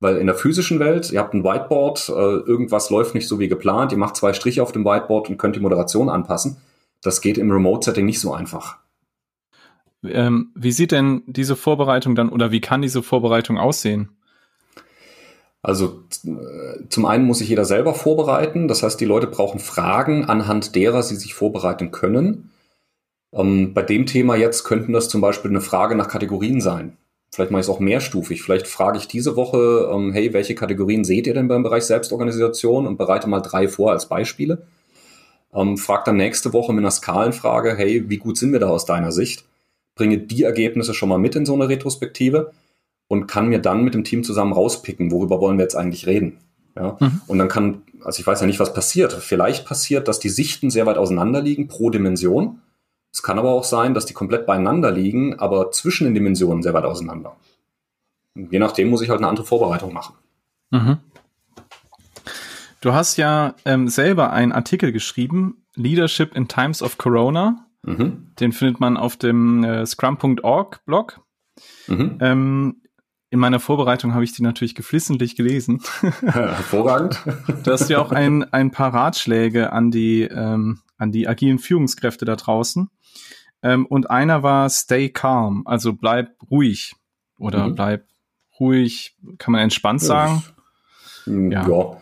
[0.00, 3.48] Weil in der physischen Welt, ihr habt ein Whiteboard, äh, irgendwas läuft nicht so wie
[3.48, 6.58] geplant, ihr macht zwei Striche auf dem Whiteboard und könnt die Moderation anpassen.
[7.02, 8.78] Das geht im Remote-Setting nicht so einfach.
[10.04, 14.10] Ähm, wie sieht denn diese Vorbereitung dann oder wie kann diese Vorbereitung aussehen?
[15.62, 18.68] Also äh, zum einen muss sich jeder selber vorbereiten.
[18.68, 22.50] Das heißt, die Leute brauchen Fragen, anhand derer sie sich vorbereiten können.
[23.32, 26.96] Ähm, bei dem Thema jetzt könnten das zum Beispiel eine Frage nach Kategorien sein.
[27.30, 28.42] Vielleicht mache ich es auch mehrstufig.
[28.42, 32.86] Vielleicht frage ich diese Woche, ähm, hey, welche Kategorien seht ihr denn beim Bereich Selbstorganisation
[32.86, 34.66] und bereite mal drei vor als Beispiele.
[35.52, 38.86] Ähm, frag dann nächste Woche mit einer Skalenfrage, hey, wie gut sind wir da aus
[38.86, 39.44] deiner Sicht?
[39.94, 42.52] Bringe die Ergebnisse schon mal mit in so eine Retrospektive
[43.08, 46.38] und kann mir dann mit dem Team zusammen rauspicken, worüber wollen wir jetzt eigentlich reden.
[46.76, 46.96] Ja?
[47.00, 47.20] Mhm.
[47.26, 49.12] Und dann kann, also ich weiß ja nicht, was passiert.
[49.12, 52.60] Vielleicht passiert, dass die Sichten sehr weit auseinander liegen pro Dimension.
[53.12, 56.74] Es kann aber auch sein, dass die komplett beieinander liegen, aber zwischen den Dimensionen sehr
[56.74, 57.36] weit auseinander.
[58.34, 60.14] Und je nachdem muss ich halt eine andere Vorbereitung machen.
[60.70, 60.98] Mhm.
[62.80, 67.66] Du hast ja ähm, selber einen Artikel geschrieben, Leadership in Times of Corona.
[67.82, 68.28] Mhm.
[68.38, 71.20] Den findet man auf dem äh, scrum.org Blog.
[71.88, 72.18] Mhm.
[72.20, 72.82] Ähm,
[73.30, 75.82] in meiner Vorbereitung habe ich die natürlich geflissentlich gelesen.
[76.22, 77.20] Hervorragend.
[77.64, 82.24] Du hast ja auch ein, ein paar Ratschläge an die, ähm, an die agilen Führungskräfte
[82.24, 82.90] da draußen.
[83.62, 86.94] Ähm, und einer war Stay calm, also bleib ruhig
[87.38, 87.74] oder mhm.
[87.74, 88.06] bleib
[88.60, 90.42] ruhig, kann man entspannt sagen.
[91.26, 91.68] Ja.
[91.68, 91.96] ja.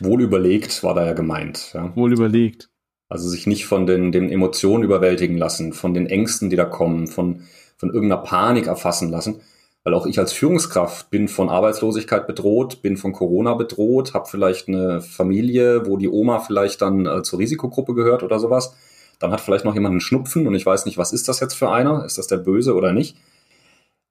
[0.00, 1.72] Wohl überlegt war da ja gemeint.
[1.74, 1.94] Ja.
[1.96, 2.68] Wohl überlegt.
[3.08, 7.06] Also sich nicht von den, den Emotionen überwältigen lassen, von den Ängsten, die da kommen,
[7.06, 7.42] von,
[7.76, 9.42] von irgendeiner Panik erfassen lassen.
[9.84, 14.68] Weil auch ich als Führungskraft bin von Arbeitslosigkeit bedroht, bin von Corona bedroht, habe vielleicht
[14.68, 18.76] eine Familie, wo die Oma vielleicht dann äh, zur Risikogruppe gehört oder sowas.
[19.22, 21.54] Dann hat vielleicht noch jemand einen Schnupfen und ich weiß nicht, was ist das jetzt
[21.54, 22.04] für einer?
[22.04, 23.16] Ist das der Böse oder nicht?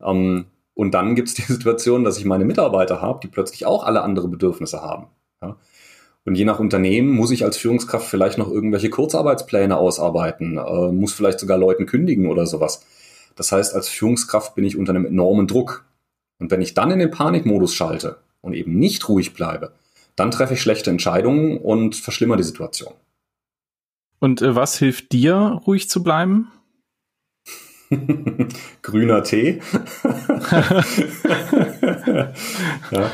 [0.02, 3.84] Ähm, und dann gibt es die Situation, dass ich meine Mitarbeiter habe, die plötzlich auch
[3.84, 5.08] alle andere Bedürfnisse haben.
[5.44, 5.58] Ja?
[6.24, 11.12] Und je nach Unternehmen muss ich als Führungskraft vielleicht noch irgendwelche Kurzarbeitspläne ausarbeiten, äh, muss
[11.12, 12.86] vielleicht sogar Leuten kündigen oder sowas.
[13.36, 15.84] Das heißt, als Führungskraft bin ich unter einem enormen Druck.
[16.40, 19.74] Und wenn ich dann in den Panikmodus schalte und eben nicht ruhig bleibe,
[20.16, 22.94] dann treffe ich schlechte Entscheidungen und verschlimmere die Situation.
[24.22, 26.52] Und äh, was hilft dir, ruhig zu bleiben?
[28.82, 29.62] Grüner Tee.
[32.92, 33.12] ja.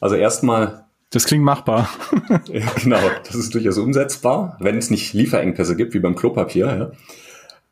[0.00, 0.84] Also erstmal.
[1.10, 1.88] Das klingt machbar.
[2.52, 6.92] ja, genau, das ist durchaus umsetzbar, wenn es nicht Lieferengpässe gibt, wie beim Klopapier.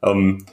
[0.03, 0.11] Ja.
[0.11, 0.47] Ähm,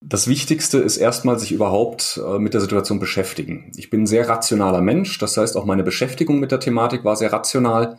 [0.00, 3.70] das Wichtigste ist erstmal sich überhaupt äh, mit der Situation beschäftigen.
[3.76, 7.14] Ich bin ein sehr rationaler Mensch, das heißt auch meine Beschäftigung mit der Thematik war
[7.14, 7.98] sehr rational.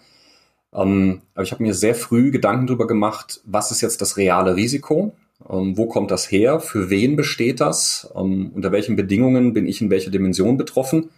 [0.75, 4.55] Ähm, aber ich habe mir sehr früh Gedanken darüber gemacht, was ist jetzt das reale
[4.55, 5.15] Risiko?
[5.49, 6.59] Ähm, wo kommt das her?
[6.59, 8.11] Für wen besteht das?
[8.15, 11.09] Ähm, unter welchen Bedingungen bin ich in welcher Dimension betroffen?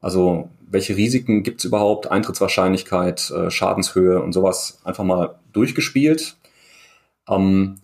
[0.00, 2.10] Also welche Risiken gibt es überhaupt?
[2.10, 6.36] Eintrittswahrscheinlichkeit, äh, Schadenshöhe und sowas einfach mal durchgespielt.
[7.28, 7.76] Ähm,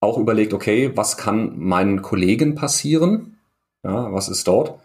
[0.00, 3.38] auch überlegt, okay, was kann meinen Kollegen passieren?
[3.84, 4.78] Ja, was ist dort?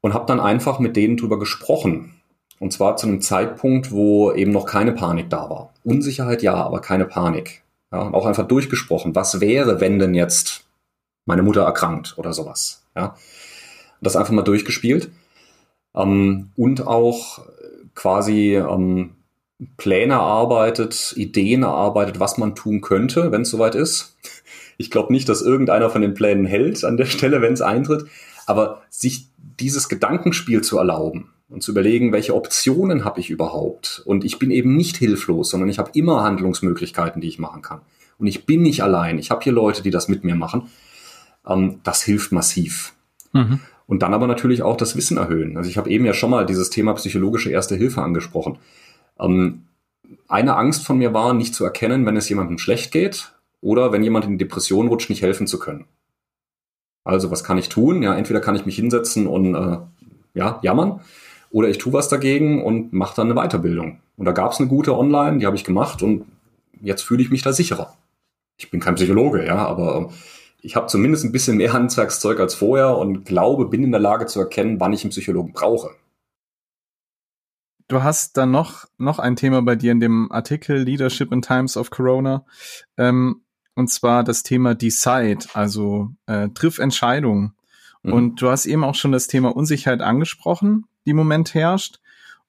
[0.00, 2.15] Und habe dann einfach mit denen drüber gesprochen.
[2.58, 5.74] Und zwar zu einem Zeitpunkt, wo eben noch keine Panik da war.
[5.84, 7.62] Unsicherheit ja, aber keine Panik.
[7.92, 9.14] Ja, und auch einfach durchgesprochen.
[9.14, 10.64] Was wäre, wenn denn jetzt
[11.26, 12.84] meine Mutter erkrankt oder sowas?
[12.96, 13.16] Ja,
[14.00, 15.10] das einfach mal durchgespielt.
[15.94, 17.44] Ähm, und auch
[17.94, 19.16] quasi ähm,
[19.76, 24.16] Pläne erarbeitet, Ideen erarbeitet, was man tun könnte, wenn es soweit ist.
[24.78, 28.06] Ich glaube nicht, dass irgendeiner von den Plänen hält an der Stelle, wenn es eintritt.
[28.46, 34.02] Aber sich dieses Gedankenspiel zu erlauben und zu überlegen, welche Optionen habe ich überhaupt.
[34.04, 37.80] Und ich bin eben nicht hilflos, sondern ich habe immer Handlungsmöglichkeiten, die ich machen kann.
[38.18, 39.18] Und ich bin nicht allein.
[39.18, 40.68] Ich habe hier Leute, die das mit mir machen.
[41.46, 42.94] Ähm, das hilft massiv.
[43.32, 43.60] Mhm.
[43.86, 45.56] Und dann aber natürlich auch das Wissen erhöhen.
[45.56, 48.58] Also ich habe eben ja schon mal dieses Thema psychologische Erste Hilfe angesprochen.
[49.20, 49.62] Ähm,
[50.28, 54.02] eine Angst von mir war, nicht zu erkennen, wenn es jemandem schlecht geht oder wenn
[54.02, 55.84] jemand in Depression rutscht, nicht helfen zu können.
[57.04, 58.02] Also was kann ich tun?
[58.02, 59.78] Ja, entweder kann ich mich hinsetzen und äh,
[60.34, 61.00] ja, jammern
[61.50, 64.00] oder ich tue was dagegen und mache dann eine Weiterbildung.
[64.16, 66.26] Und da gab es eine gute Online, die habe ich gemacht und
[66.80, 67.96] jetzt fühle ich mich da sicherer.
[68.56, 70.14] Ich bin kein Psychologe, ja, aber äh,
[70.62, 74.26] ich habe zumindest ein bisschen mehr Handwerkszeug als vorher und glaube, bin in der Lage
[74.26, 75.90] zu erkennen, wann ich einen Psychologen brauche.
[77.88, 81.76] Du hast dann noch, noch ein Thema bei dir in dem Artikel Leadership in Times
[81.76, 82.44] of Corona.
[82.96, 83.42] Ähm,
[83.76, 87.54] und zwar das Thema Decide, also äh, triff Entscheidungen.
[88.02, 88.12] Mhm.
[88.12, 92.00] Und du hast eben auch schon das Thema Unsicherheit angesprochen, die im Moment herrscht.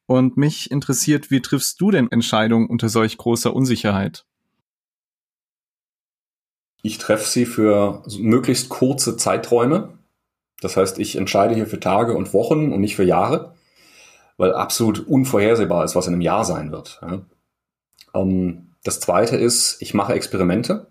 [0.05, 4.25] Und mich interessiert, wie triffst du denn Entscheidungen unter solch großer Unsicherheit?
[6.81, 9.97] Ich treffe sie für möglichst kurze Zeiträume.
[10.61, 13.53] Das heißt, ich entscheide hier für Tage und Wochen und nicht für Jahre,
[14.37, 17.01] weil absolut unvorhersehbar ist, was in einem Jahr sein wird.
[18.13, 20.87] Ähm, das zweite ist, ich mache Experimente.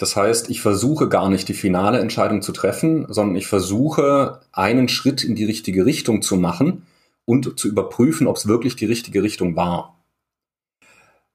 [0.00, 4.88] Das heißt, ich versuche gar nicht die finale Entscheidung zu treffen, sondern ich versuche einen
[4.88, 6.86] Schritt in die richtige Richtung zu machen
[7.26, 10.02] und zu überprüfen, ob es wirklich die richtige Richtung war.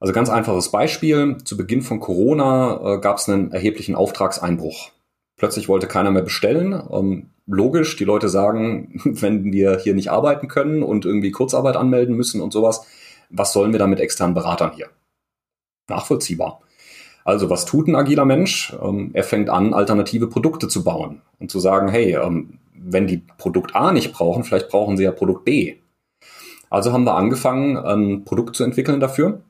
[0.00, 1.36] Also ganz einfaches Beispiel.
[1.44, 4.90] Zu Beginn von Corona äh, gab es einen erheblichen Auftragseinbruch.
[5.36, 6.72] Plötzlich wollte keiner mehr bestellen.
[6.90, 12.16] Ähm, logisch, die Leute sagen, wenn wir hier nicht arbeiten können und irgendwie Kurzarbeit anmelden
[12.16, 12.84] müssen und sowas,
[13.30, 14.88] was sollen wir da mit externen Beratern hier?
[15.88, 16.62] Nachvollziehbar.
[17.26, 18.72] Also was tut ein agiler Mensch?
[18.80, 23.20] Ähm, er fängt an, alternative Produkte zu bauen und zu sagen, hey, ähm, wenn die
[23.36, 25.74] Produkt A nicht brauchen, vielleicht brauchen sie ja Produkt B.
[26.70, 29.40] Also haben wir angefangen, ein Produkt zu entwickeln dafür.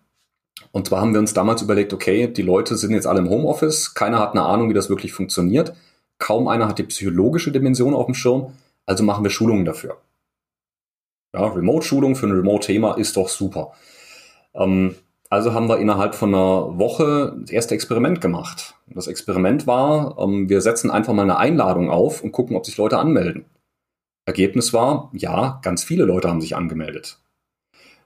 [0.73, 3.93] Und zwar haben wir uns damals überlegt, okay, die Leute sind jetzt alle im Homeoffice,
[3.93, 5.75] keiner hat eine Ahnung, wie das wirklich funktioniert,
[6.17, 8.55] kaum einer hat die psychologische Dimension auf dem Schirm,
[8.87, 9.99] also machen wir Schulungen dafür.
[11.35, 13.73] Ja, Remote-Schulung für ein Remote-Thema ist doch super.
[14.55, 14.95] Ähm,
[15.29, 18.75] also haben wir innerhalb von einer Woche das erste Experiment gemacht.
[18.87, 22.77] Das Experiment war, ähm, wir setzen einfach mal eine Einladung auf und gucken, ob sich
[22.77, 23.45] Leute anmelden.
[24.25, 27.19] Ergebnis war, ja, ganz viele Leute haben sich angemeldet.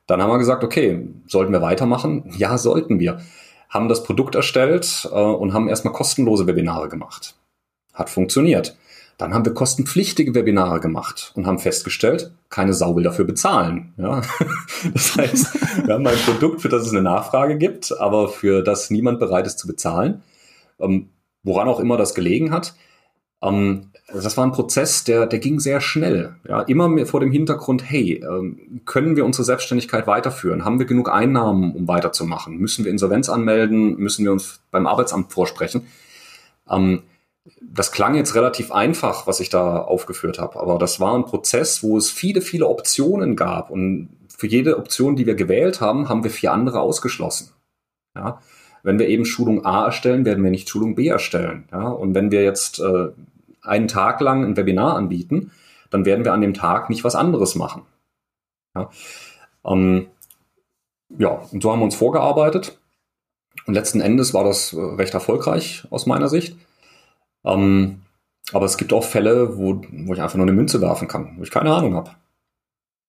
[0.06, 2.33] Dann haben wir gesagt, okay, sollten wir weitermachen?
[2.37, 3.20] Ja, sollten wir.
[3.68, 7.37] Haben das Produkt erstellt äh, und haben erstmal kostenlose Webinare gemacht.
[7.94, 8.76] Hat funktioniert.
[9.20, 13.92] Dann haben wir kostenpflichtige Webinare gemacht und haben festgestellt, keine Sau will dafür bezahlen.
[13.98, 14.22] Ja?
[14.94, 18.88] Das heißt, wir haben ein Produkt, für das es eine Nachfrage gibt, aber für das
[18.88, 20.22] niemand bereit ist zu bezahlen.
[20.78, 21.11] Ähm,
[21.42, 22.74] woran auch immer das gelegen hat.
[23.42, 26.37] Ähm, das war ein Prozess, der, der ging sehr schnell.
[26.48, 30.64] Ja, immer vor dem Hintergrund, hey, ähm, können wir unsere Selbstständigkeit weiterführen?
[30.64, 32.56] Haben wir genug Einnahmen, um weiterzumachen?
[32.56, 33.98] Müssen wir Insolvenz anmelden?
[33.98, 35.87] Müssen wir uns beim Arbeitsamt vorsprechen?
[36.70, 37.02] Ähm,
[37.61, 41.83] das klang jetzt relativ einfach, was ich da aufgeführt habe, aber das war ein Prozess,
[41.83, 46.25] wo es viele, viele Optionen gab und für jede Option, die wir gewählt haben, haben
[46.25, 47.51] wir vier andere ausgeschlossen.
[48.17, 48.41] Ja,
[48.83, 51.69] wenn wir eben Schulung A erstellen, werden wir nicht Schulung B erstellen.
[51.71, 53.09] Ja, und wenn wir jetzt äh,
[53.63, 55.53] einen Tag lang ein Webinar anbieten,
[55.91, 57.83] dann werden wir an dem Tag nicht was anderes machen.
[58.75, 58.91] Ja,
[59.65, 60.07] ähm,
[61.19, 62.79] ja und so haben wir uns vorgearbeitet.
[63.67, 66.57] Und letzten Endes war das äh, recht erfolgreich aus meiner Sicht.
[67.44, 68.03] Ähm,
[68.53, 71.42] aber es gibt auch Fälle, wo, wo ich einfach nur eine Münze werfen kann, wo
[71.42, 72.11] ich keine Ahnung habe.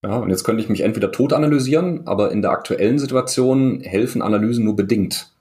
[0.04, 4.22] Ja, und jetzt könnte ich mich entweder tot analysieren, aber in der aktuellen Situation helfen
[4.22, 5.32] Analysen nur bedingt.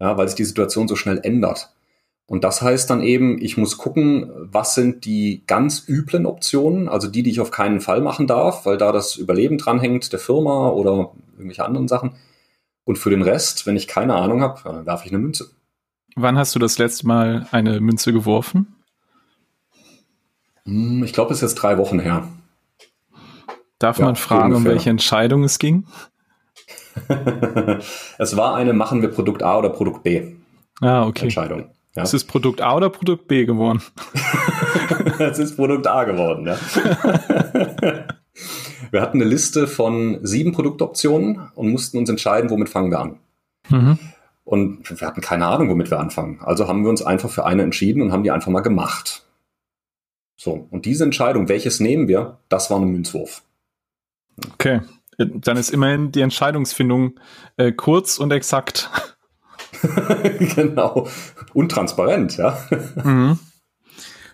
[0.00, 1.72] Ja, weil sich die Situation so schnell ändert.
[2.26, 7.08] Und das heißt dann eben, ich muss gucken, was sind die ganz üblen Optionen, also
[7.08, 10.68] die, die ich auf keinen Fall machen darf, weil da das Überleben dranhängt der Firma
[10.68, 12.16] oder irgendwelche anderen Sachen.
[12.84, 15.50] Und für den Rest, wenn ich keine Ahnung habe, werfe ich eine Münze.
[16.20, 18.74] Wann hast du das letzte Mal eine Münze geworfen?
[20.64, 22.26] Hm, ich glaube, es ist jetzt drei Wochen her.
[23.78, 25.86] Darf ja, man fragen, um welche Entscheidung es ging?
[28.18, 30.34] es war eine, machen wir Produkt A oder Produkt B?
[30.80, 31.26] Ah, okay.
[31.26, 31.70] Entscheidung.
[31.94, 32.02] Ja.
[32.02, 33.80] Ist es Produkt A oder Produkt B geworden?
[35.20, 36.56] es ist Produkt A geworden, ja.
[38.90, 43.20] wir hatten eine Liste von sieben Produktoptionen und mussten uns entscheiden, womit fangen wir an.
[43.68, 43.98] Mhm.
[44.48, 46.40] Und wir hatten keine Ahnung, womit wir anfangen.
[46.40, 49.26] Also haben wir uns einfach für eine entschieden und haben die einfach mal gemacht.
[50.36, 53.42] So, und diese Entscheidung, welches nehmen wir, das war ein Münzwurf.
[54.54, 54.80] Okay.
[55.18, 57.20] Dann ist immerhin die Entscheidungsfindung
[57.58, 58.88] äh, kurz und exakt.
[60.54, 61.06] genau.
[61.52, 62.58] Und transparent, ja.
[63.04, 63.38] Mhm.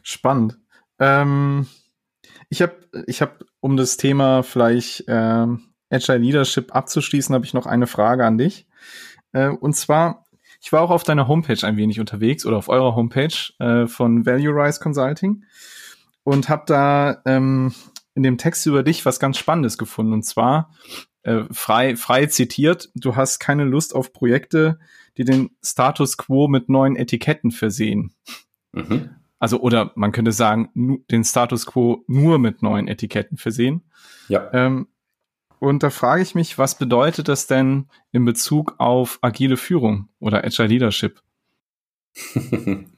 [0.05, 0.59] Spannend.
[1.01, 1.67] Ähm,
[2.51, 2.77] ich habe,
[3.09, 8.25] ich hab, um das Thema vielleicht ähm, Agile Leadership abzuschließen, habe ich noch eine Frage
[8.25, 8.69] an dich.
[9.35, 10.25] Äh, und zwar,
[10.63, 14.25] ich war auch auf deiner Homepage ein wenig unterwegs oder auf eurer Homepage äh, von
[14.25, 15.45] Value Rise Consulting
[16.23, 17.75] und habe da ähm,
[18.15, 20.13] in dem Text über dich was ganz Spannendes gefunden.
[20.13, 20.71] Und zwar
[21.23, 24.79] äh, frei, frei zitiert, du hast keine Lust auf Projekte,
[25.17, 28.15] die den Status quo mit neuen Etiketten versehen.
[28.73, 29.11] Mhm.
[29.39, 33.83] Also, oder man könnte sagen, den Status quo nur mit neuen Etiketten versehen.
[34.29, 34.49] Ja.
[34.53, 34.89] Ähm,
[35.65, 40.45] und da frage ich mich, was bedeutet das denn in Bezug auf agile Führung oder
[40.45, 41.21] Agile Leadership?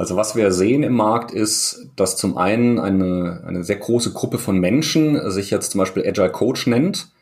[0.00, 4.38] Also was wir sehen im Markt ist, dass zum einen eine, eine sehr große Gruppe
[4.38, 7.12] von Menschen sich jetzt zum Beispiel Agile Coach nennt,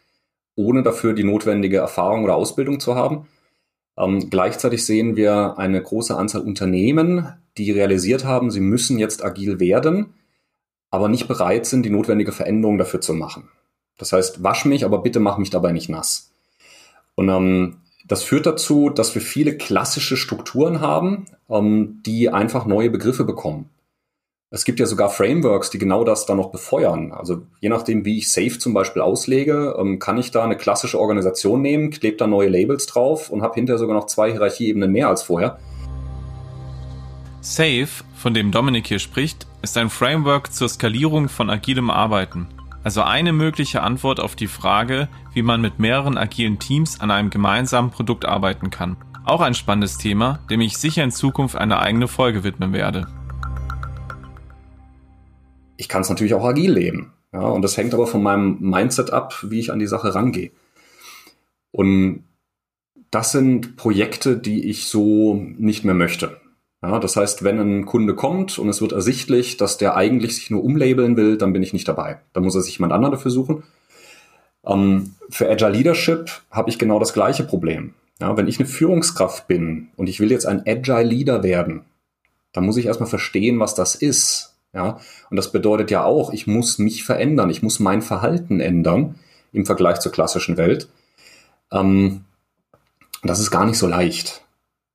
[0.55, 3.27] ohne dafür die notwendige Erfahrung oder Ausbildung zu haben.
[3.99, 9.59] Ähm, gleichzeitig sehen wir eine große Anzahl Unternehmen, die realisiert haben, sie müssen jetzt agil
[9.59, 10.15] werden,
[10.89, 13.49] aber nicht bereit sind, die notwendige Veränderung dafür zu machen.
[13.99, 16.31] Das heißt, wasch mich, aber bitte mach mich dabei nicht nass.
[17.17, 22.91] Und ähm, das führt dazu, dass wir viele klassische Strukturen haben, ähm, die einfach neue
[22.91, 23.69] Begriffe bekommen.
[24.51, 27.13] Es gibt ja sogar Frameworks, die genau das dann noch befeuern.
[27.13, 30.99] Also je nachdem, wie ich Safe zum Beispiel auslege, ähm, kann ich da eine klassische
[30.99, 35.09] Organisation nehmen, klebe da neue Labels drauf und habe hinterher sogar noch zwei Hierarchieebenen mehr
[35.09, 35.59] als vorher.
[37.43, 42.49] Safe, von dem Dominik hier spricht, ist ein Framework zur Skalierung von agilem Arbeiten.
[42.85, 47.31] Also eine mögliche Antwort auf die Frage, wie man mit mehreren agilen Teams an einem
[47.31, 48.97] gemeinsamen Produkt arbeiten kann.
[49.25, 53.07] Auch ein spannendes Thema, dem ich sicher in Zukunft eine eigene Folge widmen werde.
[55.77, 57.13] Ich kann es natürlich auch agil leben.
[57.33, 60.51] Ja, und das hängt aber von meinem Mindset ab, wie ich an die Sache rangehe.
[61.73, 62.25] Und
[63.11, 66.41] das sind Projekte, die ich so nicht mehr möchte.
[66.83, 70.51] Ja, das heißt, wenn ein Kunde kommt und es wird ersichtlich, dass der eigentlich sich
[70.51, 72.21] nur umlabeln will, dann bin ich nicht dabei.
[72.33, 73.65] Dann muss er sich jemand anderen dafür suchen.
[74.65, 77.95] Ähm, für Agile Leadership habe ich genau das gleiche Problem.
[78.21, 81.83] Ja, wenn ich eine Führungskraft bin und ich will jetzt ein Agile Leader werden,
[82.53, 84.57] dann muss ich erstmal verstehen, was das ist.
[84.73, 89.17] Ja, und das bedeutet ja auch, ich muss mich verändern, ich muss mein Verhalten ändern
[89.53, 90.89] im Vergleich zur klassischen Welt.
[91.73, 92.25] Ähm,
[93.23, 94.43] das ist gar nicht so leicht.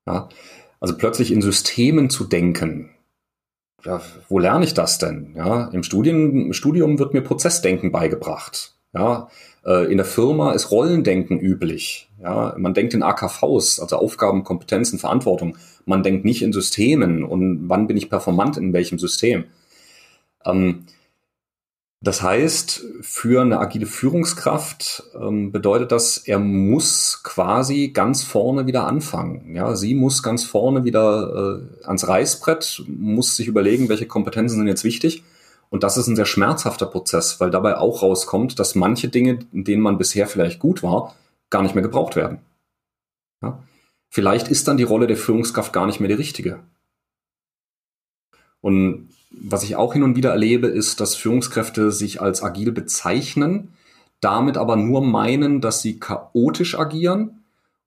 [0.06, 0.30] Ja,
[0.84, 2.90] also plötzlich in Systemen zu denken.
[3.86, 5.34] Ja, wo lerne ich das denn?
[5.34, 8.76] Ja, im Studium, Studium wird mir Prozessdenken beigebracht.
[8.94, 9.30] Ja,
[9.66, 12.10] äh, in der Firma ist Rollendenken üblich.
[12.22, 15.56] Ja, man denkt in AKVs, also Aufgaben, Kompetenzen, Verantwortung.
[15.86, 19.46] Man denkt nicht in Systemen und wann bin ich performant in welchem System.
[20.44, 20.88] Ähm,
[22.04, 28.86] das heißt, für eine agile Führungskraft ähm, bedeutet das, er muss quasi ganz vorne wieder
[28.86, 29.56] anfangen.
[29.56, 34.68] Ja, sie muss ganz vorne wieder äh, ans Reißbrett, muss sich überlegen, welche Kompetenzen sind
[34.68, 35.24] jetzt wichtig.
[35.70, 39.64] Und das ist ein sehr schmerzhafter Prozess, weil dabei auch rauskommt, dass manche Dinge, in
[39.64, 41.16] denen man bisher vielleicht gut war,
[41.50, 42.40] gar nicht mehr gebraucht werden.
[43.42, 43.64] Ja?
[44.10, 46.60] Vielleicht ist dann die Rolle der Führungskraft gar nicht mehr die richtige.
[48.60, 49.08] Und
[49.42, 53.74] was ich auch hin und wieder erlebe, ist, dass Führungskräfte sich als agil bezeichnen,
[54.22, 57.44] damit aber nur meinen, dass sie chaotisch agieren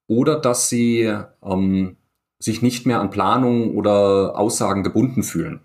[0.07, 1.97] oder dass sie ähm,
[2.39, 5.61] sich nicht mehr an Planungen oder Aussagen gebunden fühlen.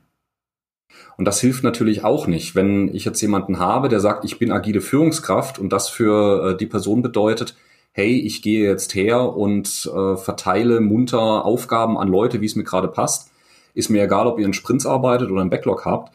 [1.19, 4.51] Und das hilft natürlich auch nicht, wenn ich jetzt jemanden habe, der sagt, ich bin
[4.51, 7.55] agile Führungskraft und das für äh, die Person bedeutet,
[7.93, 12.65] hey, ich gehe jetzt her und äh, verteile munter Aufgaben an Leute, wie es mir
[12.65, 13.32] gerade passt
[13.75, 16.13] ist mir egal, ob ihr in Sprints arbeitet oder einen Backlog habt.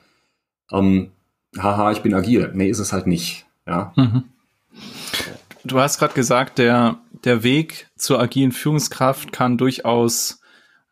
[0.72, 1.12] Ähm,
[1.58, 2.52] haha, ich bin agil.
[2.54, 3.46] Nee, ist es halt nicht.
[3.65, 3.93] Ja.
[3.96, 4.24] Mhm.
[5.63, 10.39] Du hast gerade gesagt, der, der Weg zur agilen Führungskraft kann durchaus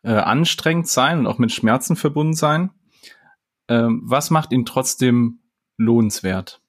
[0.02, 2.70] äh, anstrengend sein und auch mit Schmerzen verbunden sein.
[3.68, 5.40] Ähm, was macht ihn trotzdem
[5.76, 6.60] lohnenswert?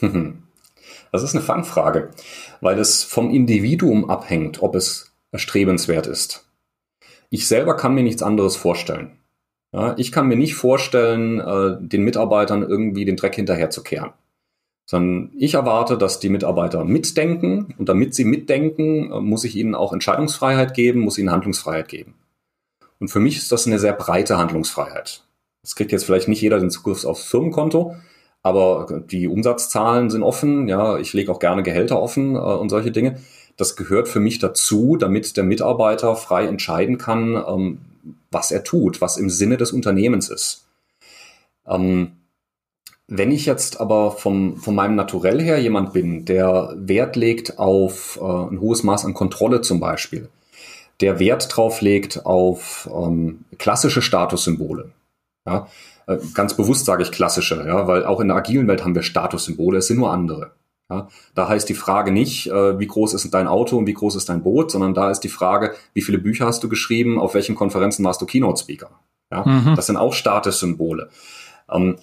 [1.10, 2.10] Das ist eine Fangfrage,
[2.62, 6.46] weil es vom Individuum abhängt, ob es erstrebenswert ist
[7.32, 9.12] ich selber kann mir nichts anderes vorstellen.
[9.72, 14.10] Ja, ich kann mir nicht vorstellen, äh, den Mitarbeitern irgendwie den Dreck hinterherzukehren.
[14.84, 19.74] Sondern ich erwarte, dass die Mitarbeiter mitdenken und damit sie mitdenken, äh, muss ich ihnen
[19.74, 22.16] auch Entscheidungsfreiheit geben, muss ihnen Handlungsfreiheit geben.
[23.00, 25.24] Und für mich ist das eine sehr breite Handlungsfreiheit.
[25.62, 27.96] Das kriegt jetzt vielleicht nicht jeder den Zugriff aufs Firmenkonto,
[28.42, 30.68] aber die Umsatzzahlen sind offen.
[30.68, 33.22] Ja, ich lege auch gerne Gehälter offen äh, und solche Dinge
[33.56, 37.78] das gehört für mich dazu, damit der Mitarbeiter frei entscheiden kann, ähm,
[38.30, 40.66] was er tut, was im Sinne des Unternehmens ist.
[41.66, 42.12] Ähm,
[43.08, 48.18] Wenn ich jetzt aber vom, von meinem Naturell her jemand bin, der Wert legt auf
[48.20, 50.28] äh, ein hohes Maß an Kontrolle zum Beispiel,
[51.00, 54.92] der Wert drauf legt auf ähm, klassische Statussymbole,
[55.46, 55.68] ja,
[56.06, 59.02] äh, ganz bewusst sage ich klassische, ja, weil auch in der agilen Welt haben wir
[59.02, 60.52] Statussymbole, es sind nur andere.
[60.92, 64.14] Ja, da heißt die Frage nicht, äh, wie groß ist dein Auto und wie groß
[64.16, 67.32] ist dein Boot, sondern da ist die Frage, wie viele Bücher hast du geschrieben, auf
[67.32, 68.90] welchen Konferenzen warst du Keynote-Speaker.
[69.30, 69.74] Ja, mhm.
[69.74, 71.08] Das sind auch Statussymbole.
[71.70, 71.96] Ähm,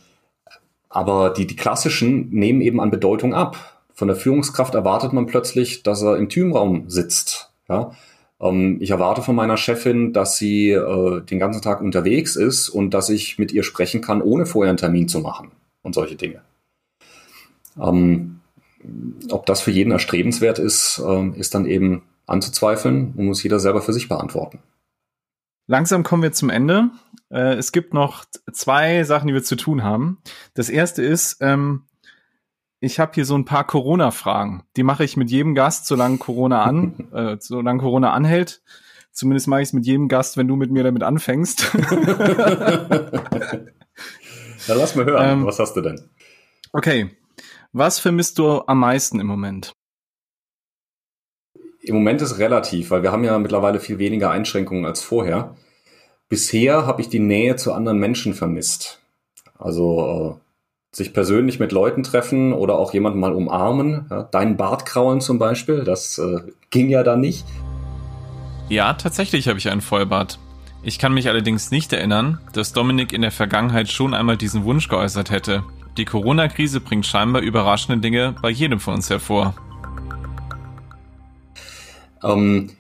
[0.90, 3.84] aber die, die klassischen nehmen eben an Bedeutung ab.
[3.94, 7.52] Von der Führungskraft erwartet man plötzlich, dass er im Teamraum sitzt.
[7.68, 7.92] Ja?
[8.42, 12.96] Ähm, ich erwarte von meiner Chefin, dass sie äh, den ganzen Tag unterwegs ist und
[12.96, 15.52] dass ich mit ihr sprechen kann, ohne vorher einen Termin zu machen
[15.84, 16.42] und solche Dinge.
[17.80, 18.39] Ähm,
[19.30, 23.82] ob das für jeden erstrebenswert ist, äh, ist dann eben anzuzweifeln und muss jeder selber
[23.82, 24.60] für sich beantworten.
[25.68, 26.90] Langsam kommen wir zum Ende.
[27.30, 30.18] Äh, es gibt noch zwei Sachen, die wir zu tun haben.
[30.54, 31.84] Das erste ist, ähm,
[32.80, 34.64] ich habe hier so ein paar Corona-Fragen.
[34.78, 38.62] Die mache ich mit jedem Gast, solange Corona an, äh, solange Corona anhält.
[39.12, 41.72] Zumindest mache ich es mit jedem Gast, wenn du mit mir damit anfängst.
[44.68, 45.40] Dann lass mal hören.
[45.40, 46.10] Ähm, Was hast du denn?
[46.72, 47.10] Okay.
[47.72, 49.74] Was vermisst du am meisten im Moment?
[51.82, 55.56] Im Moment ist relativ, weil wir haben ja mittlerweile viel weniger Einschränkungen als vorher.
[56.30, 59.00] Bisher habe ich die Nähe zu anderen Menschen vermisst.
[59.58, 64.08] Also äh, sich persönlich mit Leuten treffen oder auch jemanden mal umarmen.
[64.10, 66.40] Ja, deinen Bart kraulen zum Beispiel, das äh,
[66.72, 67.46] ging ja da nicht.
[68.70, 70.40] Ja, tatsächlich habe ich einen Vollbart.
[70.82, 74.88] Ich kann mich allerdings nicht erinnern, dass Dominik in der Vergangenheit schon einmal diesen Wunsch
[74.88, 75.64] geäußert hätte.
[75.98, 79.56] Die Corona-Krise bringt scheinbar überraschende Dinge bei jedem von uns hervor.
[82.24, 82.72] Ähm,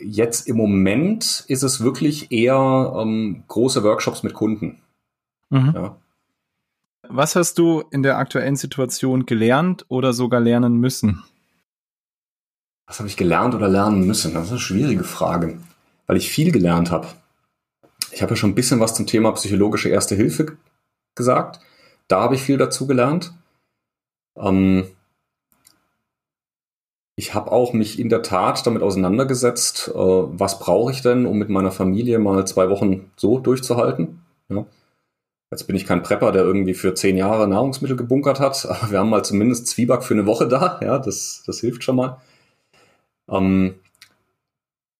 [0.00, 4.80] jetzt im Moment ist es wirklich eher ähm, große Workshops mit Kunden.
[5.50, 5.72] Mhm.
[5.74, 5.96] Ja.
[7.08, 11.22] Was hast du in der aktuellen Situation gelernt oder sogar lernen müssen?
[12.86, 14.34] Was habe ich gelernt oder lernen müssen?
[14.34, 15.58] Das ist eine schwierige Frage,
[16.06, 17.08] weil ich viel gelernt habe.
[18.10, 20.56] Ich habe ja schon ein bisschen was zum Thema psychologische Erste Hilfe
[21.14, 21.60] gesagt.
[22.08, 23.32] Da habe ich viel dazu gelernt.
[24.36, 24.86] Ähm,
[27.16, 31.38] ich habe auch mich in der Tat damit auseinandergesetzt, äh, was brauche ich denn, um
[31.38, 34.22] mit meiner Familie mal zwei Wochen so durchzuhalten.
[34.48, 34.66] Ja.
[35.50, 38.98] Jetzt bin ich kein Prepper, der irgendwie für zehn Jahre Nahrungsmittel gebunkert hat, aber wir
[38.98, 40.80] haben mal zumindest Zwieback für eine Woche da.
[40.82, 42.20] Ja, das, das hilft schon mal.
[43.28, 43.76] Ähm,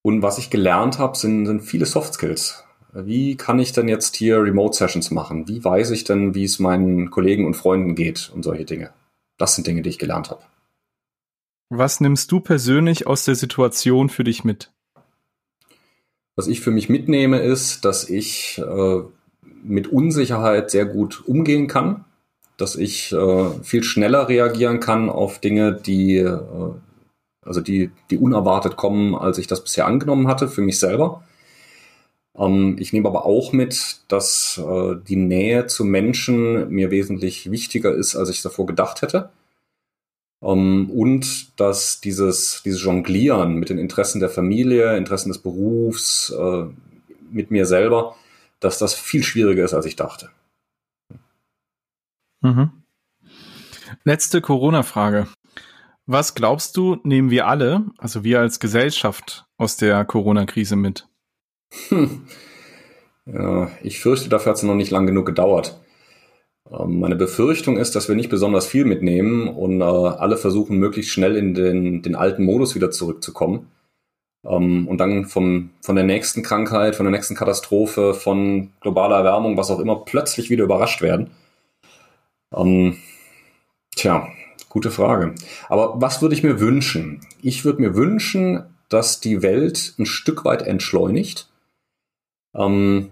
[0.03, 2.63] und was ich gelernt habe, sind, sind viele Soft Skills.
[2.95, 5.49] Wie kann ich denn jetzt hier Remote Sessions machen?
[5.49, 8.91] Wie weiß ich denn, wie es meinen Kollegen und Freunden geht und solche Dinge?
[9.37, 10.43] Das sind Dinge, die ich gelernt habe.
[11.71, 14.71] Was nimmst du persönlich aus der Situation für dich mit?
[16.37, 19.01] Was ich für mich mitnehme, ist, dass ich äh,
[19.65, 22.05] mit Unsicherheit sehr gut umgehen kann,
[22.57, 26.39] dass ich äh, viel schneller reagieren kann auf Dinge, die, äh,
[27.43, 31.25] also die, die unerwartet kommen, als ich das bisher angenommen hatte für mich selber.
[32.37, 37.95] Ähm, ich nehme aber auch mit, dass äh, die Nähe zu Menschen mir wesentlich wichtiger
[37.95, 39.31] ist, als ich davor gedacht hätte.
[40.43, 46.65] Ähm, und dass dieses, dieses Jonglieren mit den Interessen der Familie, Interessen des Berufs, äh,
[47.31, 48.17] mit mir selber,
[48.61, 50.31] dass das viel schwieriger ist, als ich dachte.
[52.41, 52.71] Mhm.
[54.05, 55.29] Letzte Corona-Frage.
[56.07, 61.09] Was glaubst du, nehmen wir alle, also wir als Gesellschaft, aus der Corona-Krise mit?
[61.89, 62.23] Hm.
[63.27, 65.81] Ja, ich fürchte, dafür hat es noch nicht lang genug gedauert.
[66.71, 71.13] Ähm, meine Befürchtung ist, dass wir nicht besonders viel mitnehmen und äh, alle versuchen, möglichst
[71.13, 73.71] schnell in den, den alten Modus wieder zurückzukommen.
[74.45, 79.57] Ähm, und dann vom, von der nächsten Krankheit, von der nächsten Katastrophe, von globaler Erwärmung,
[79.57, 81.31] was auch immer, plötzlich wieder überrascht werden.
[82.55, 82.99] Ähm,
[83.97, 84.29] tja,
[84.69, 85.35] gute Frage.
[85.69, 87.21] Aber was würde ich mir wünschen?
[87.43, 91.49] Ich würde mir wünschen, dass die Welt ein Stück weit entschleunigt.
[92.55, 93.11] Ähm,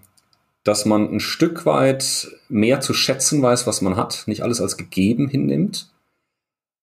[0.64, 4.76] dass man ein Stück weit mehr zu schätzen weiß, was man hat, nicht alles als
[4.76, 5.90] gegeben hinnimmt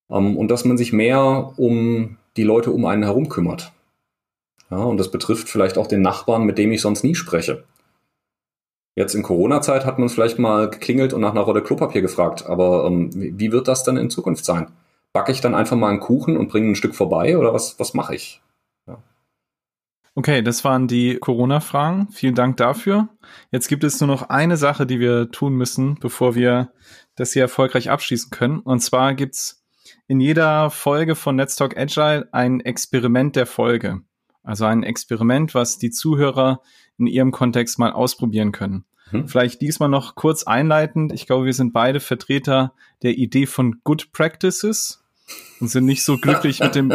[0.10, 3.72] ähm, und dass man sich mehr um die Leute um einen herum kümmert.
[4.70, 7.64] Ja, und das betrifft vielleicht auch den Nachbarn, mit dem ich sonst nie spreche.
[8.96, 12.46] Jetzt in Corona-Zeit hat man es vielleicht mal geklingelt und nach einer Rolle Klopapier gefragt,
[12.46, 14.68] aber ähm, wie wird das dann in Zukunft sein?
[15.14, 17.94] Backe ich dann einfach mal einen Kuchen und bringe ein Stück vorbei oder was, was
[17.94, 18.42] mache ich?
[20.20, 22.10] Okay, das waren die Corona-Fragen.
[22.12, 23.08] Vielen Dank dafür.
[23.52, 26.74] Jetzt gibt es nur noch eine Sache, die wir tun müssen, bevor wir
[27.16, 28.60] das hier erfolgreich abschließen können.
[28.60, 29.64] Und zwar gibt's
[30.10, 34.02] in jeder Folge von Let's Talk Agile ein Experiment der Folge.
[34.44, 36.64] Also ein Experiment, was die Zuhörer
[36.98, 38.84] in ihrem Kontext mal ausprobieren können.
[39.12, 39.26] Hm?
[39.30, 41.14] Vielleicht diesmal noch kurz einleitend.
[41.14, 45.02] Ich glaube, wir sind beide Vertreter der Idee von Good Practices
[45.60, 46.94] und sind nicht so glücklich mit dem,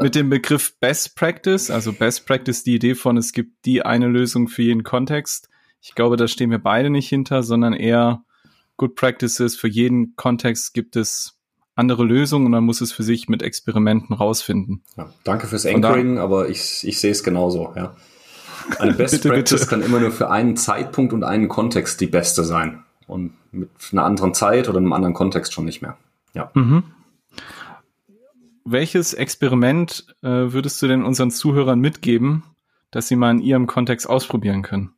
[0.00, 1.70] mit dem Begriff Best Practice.
[1.70, 5.48] Also Best Practice, die Idee von, es gibt die eine Lösung für jeden Kontext.
[5.80, 8.24] Ich glaube, da stehen wir beide nicht hinter, sondern eher
[8.76, 9.56] Good Practices.
[9.56, 11.38] Für jeden Kontext gibt es
[11.74, 14.82] andere Lösungen und man muss es für sich mit Experimenten rausfinden.
[14.96, 17.96] Ja, danke fürs Anchoring, aber ich, ich sehe es genauso, ja.
[18.78, 19.66] Eine Best bitte, Practice bitte.
[19.66, 22.84] kann immer nur für einen Zeitpunkt und einen Kontext die beste sein.
[23.06, 25.98] Und mit einer anderen Zeit oder einem anderen Kontext schon nicht mehr.
[26.32, 26.50] Ja.
[26.54, 26.84] Mhm.
[28.64, 32.44] Welches Experiment äh, würdest du denn unseren Zuhörern mitgeben,
[32.90, 34.94] dass sie mal in ihrem Kontext ausprobieren können?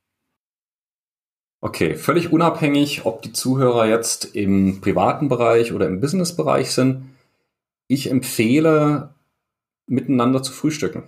[1.61, 7.11] Okay, völlig unabhängig, ob die Zuhörer jetzt im privaten Bereich oder im Businessbereich sind,
[7.89, 9.15] ich empfehle,
[9.87, 11.05] miteinander zu frühstücken.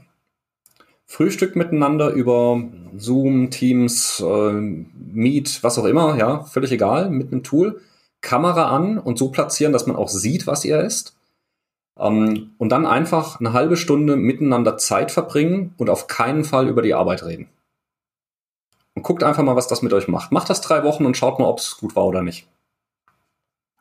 [1.06, 2.62] Frühstück miteinander über
[2.96, 7.80] Zoom, Teams, äh, Meet, was auch immer, ja, völlig egal, mit einem Tool,
[8.20, 11.17] Kamera an und so platzieren, dass man auch sieht, was ihr esst.
[11.98, 16.82] Ähm, und dann einfach eine halbe Stunde miteinander Zeit verbringen und auf keinen Fall über
[16.82, 17.48] die Arbeit reden.
[18.94, 20.32] Und guckt einfach mal, was das mit euch macht.
[20.32, 22.48] Macht das drei Wochen und schaut mal, ob es gut war oder nicht.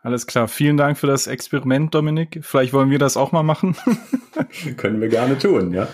[0.01, 0.47] Alles klar.
[0.47, 2.39] Vielen Dank für das Experiment, Dominik.
[2.41, 3.75] Vielleicht wollen wir das auch mal machen.
[4.77, 5.87] Können wir gerne tun, ja.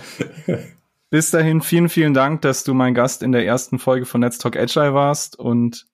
[1.09, 4.39] Bis dahin, vielen, vielen Dank, dass du mein Gast in der ersten Folge von Let's
[4.39, 5.85] Talk Agile warst und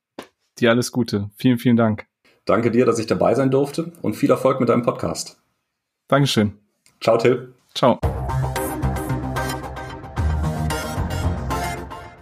[0.59, 1.29] dir alles Gute.
[1.35, 2.05] Vielen, vielen Dank.
[2.45, 5.39] Danke dir, dass ich dabei sein durfte und viel Erfolg mit deinem Podcast.
[6.09, 6.57] Dankeschön.
[7.01, 7.53] Ciao, Till.
[7.75, 7.99] Ciao.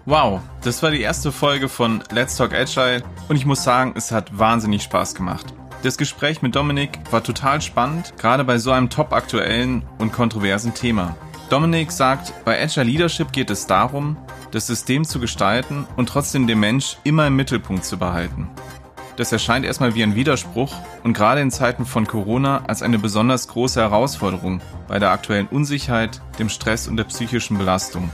[0.05, 4.11] Wow, das war die erste Folge von Let's Talk Agile und ich muss sagen, es
[4.11, 5.53] hat wahnsinnig Spaß gemacht.
[5.83, 10.73] Das Gespräch mit Dominik war total spannend, gerade bei so einem top aktuellen und kontroversen
[10.73, 11.15] Thema.
[11.49, 14.17] Dominik sagt, bei Agile Leadership geht es darum,
[14.51, 18.49] das System zu gestalten und trotzdem den Mensch immer im Mittelpunkt zu behalten.
[19.17, 23.47] Das erscheint erstmal wie ein Widerspruch und gerade in Zeiten von Corona als eine besonders
[23.47, 28.11] große Herausforderung bei der aktuellen Unsicherheit, dem Stress und der psychischen Belastung.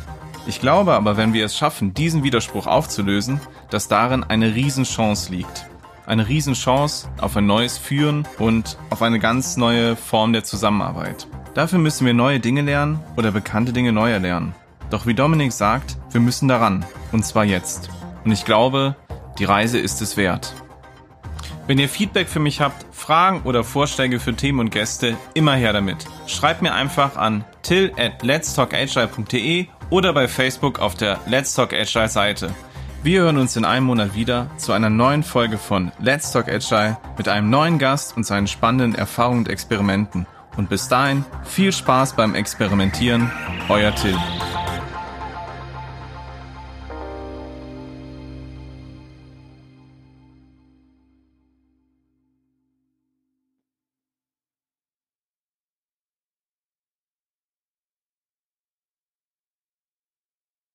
[0.47, 5.68] Ich glaube aber, wenn wir es schaffen, diesen Widerspruch aufzulösen, dass darin eine Riesenchance liegt.
[6.06, 11.28] Eine Riesenchance auf ein neues Führen und auf eine ganz neue Form der Zusammenarbeit.
[11.54, 14.56] Dafür müssen wir neue Dinge lernen oder bekannte Dinge neu erlernen.
[14.89, 16.86] Doch wie Dominik sagt, wir müssen daran.
[17.12, 17.89] Und zwar jetzt.
[18.24, 18.95] Und ich glaube,
[19.38, 20.54] die Reise ist es wert.
[21.66, 25.72] Wenn ihr Feedback für mich habt, Fragen oder Vorschläge für Themen und Gäste, immer her
[25.72, 26.05] damit.
[26.28, 32.09] Schreibt mir einfach an till at letstalkagile.de oder bei Facebook auf der Let's Talk Agile
[32.09, 32.53] Seite.
[33.01, 36.97] Wir hören uns in einem Monat wieder zu einer neuen Folge von Let's Talk Agile
[37.18, 40.26] mit einem neuen Gast und seinen spannenden Erfahrungen und Experimenten.
[40.57, 43.32] Und bis dahin viel Spaß beim Experimentieren,
[43.70, 44.18] euer Till.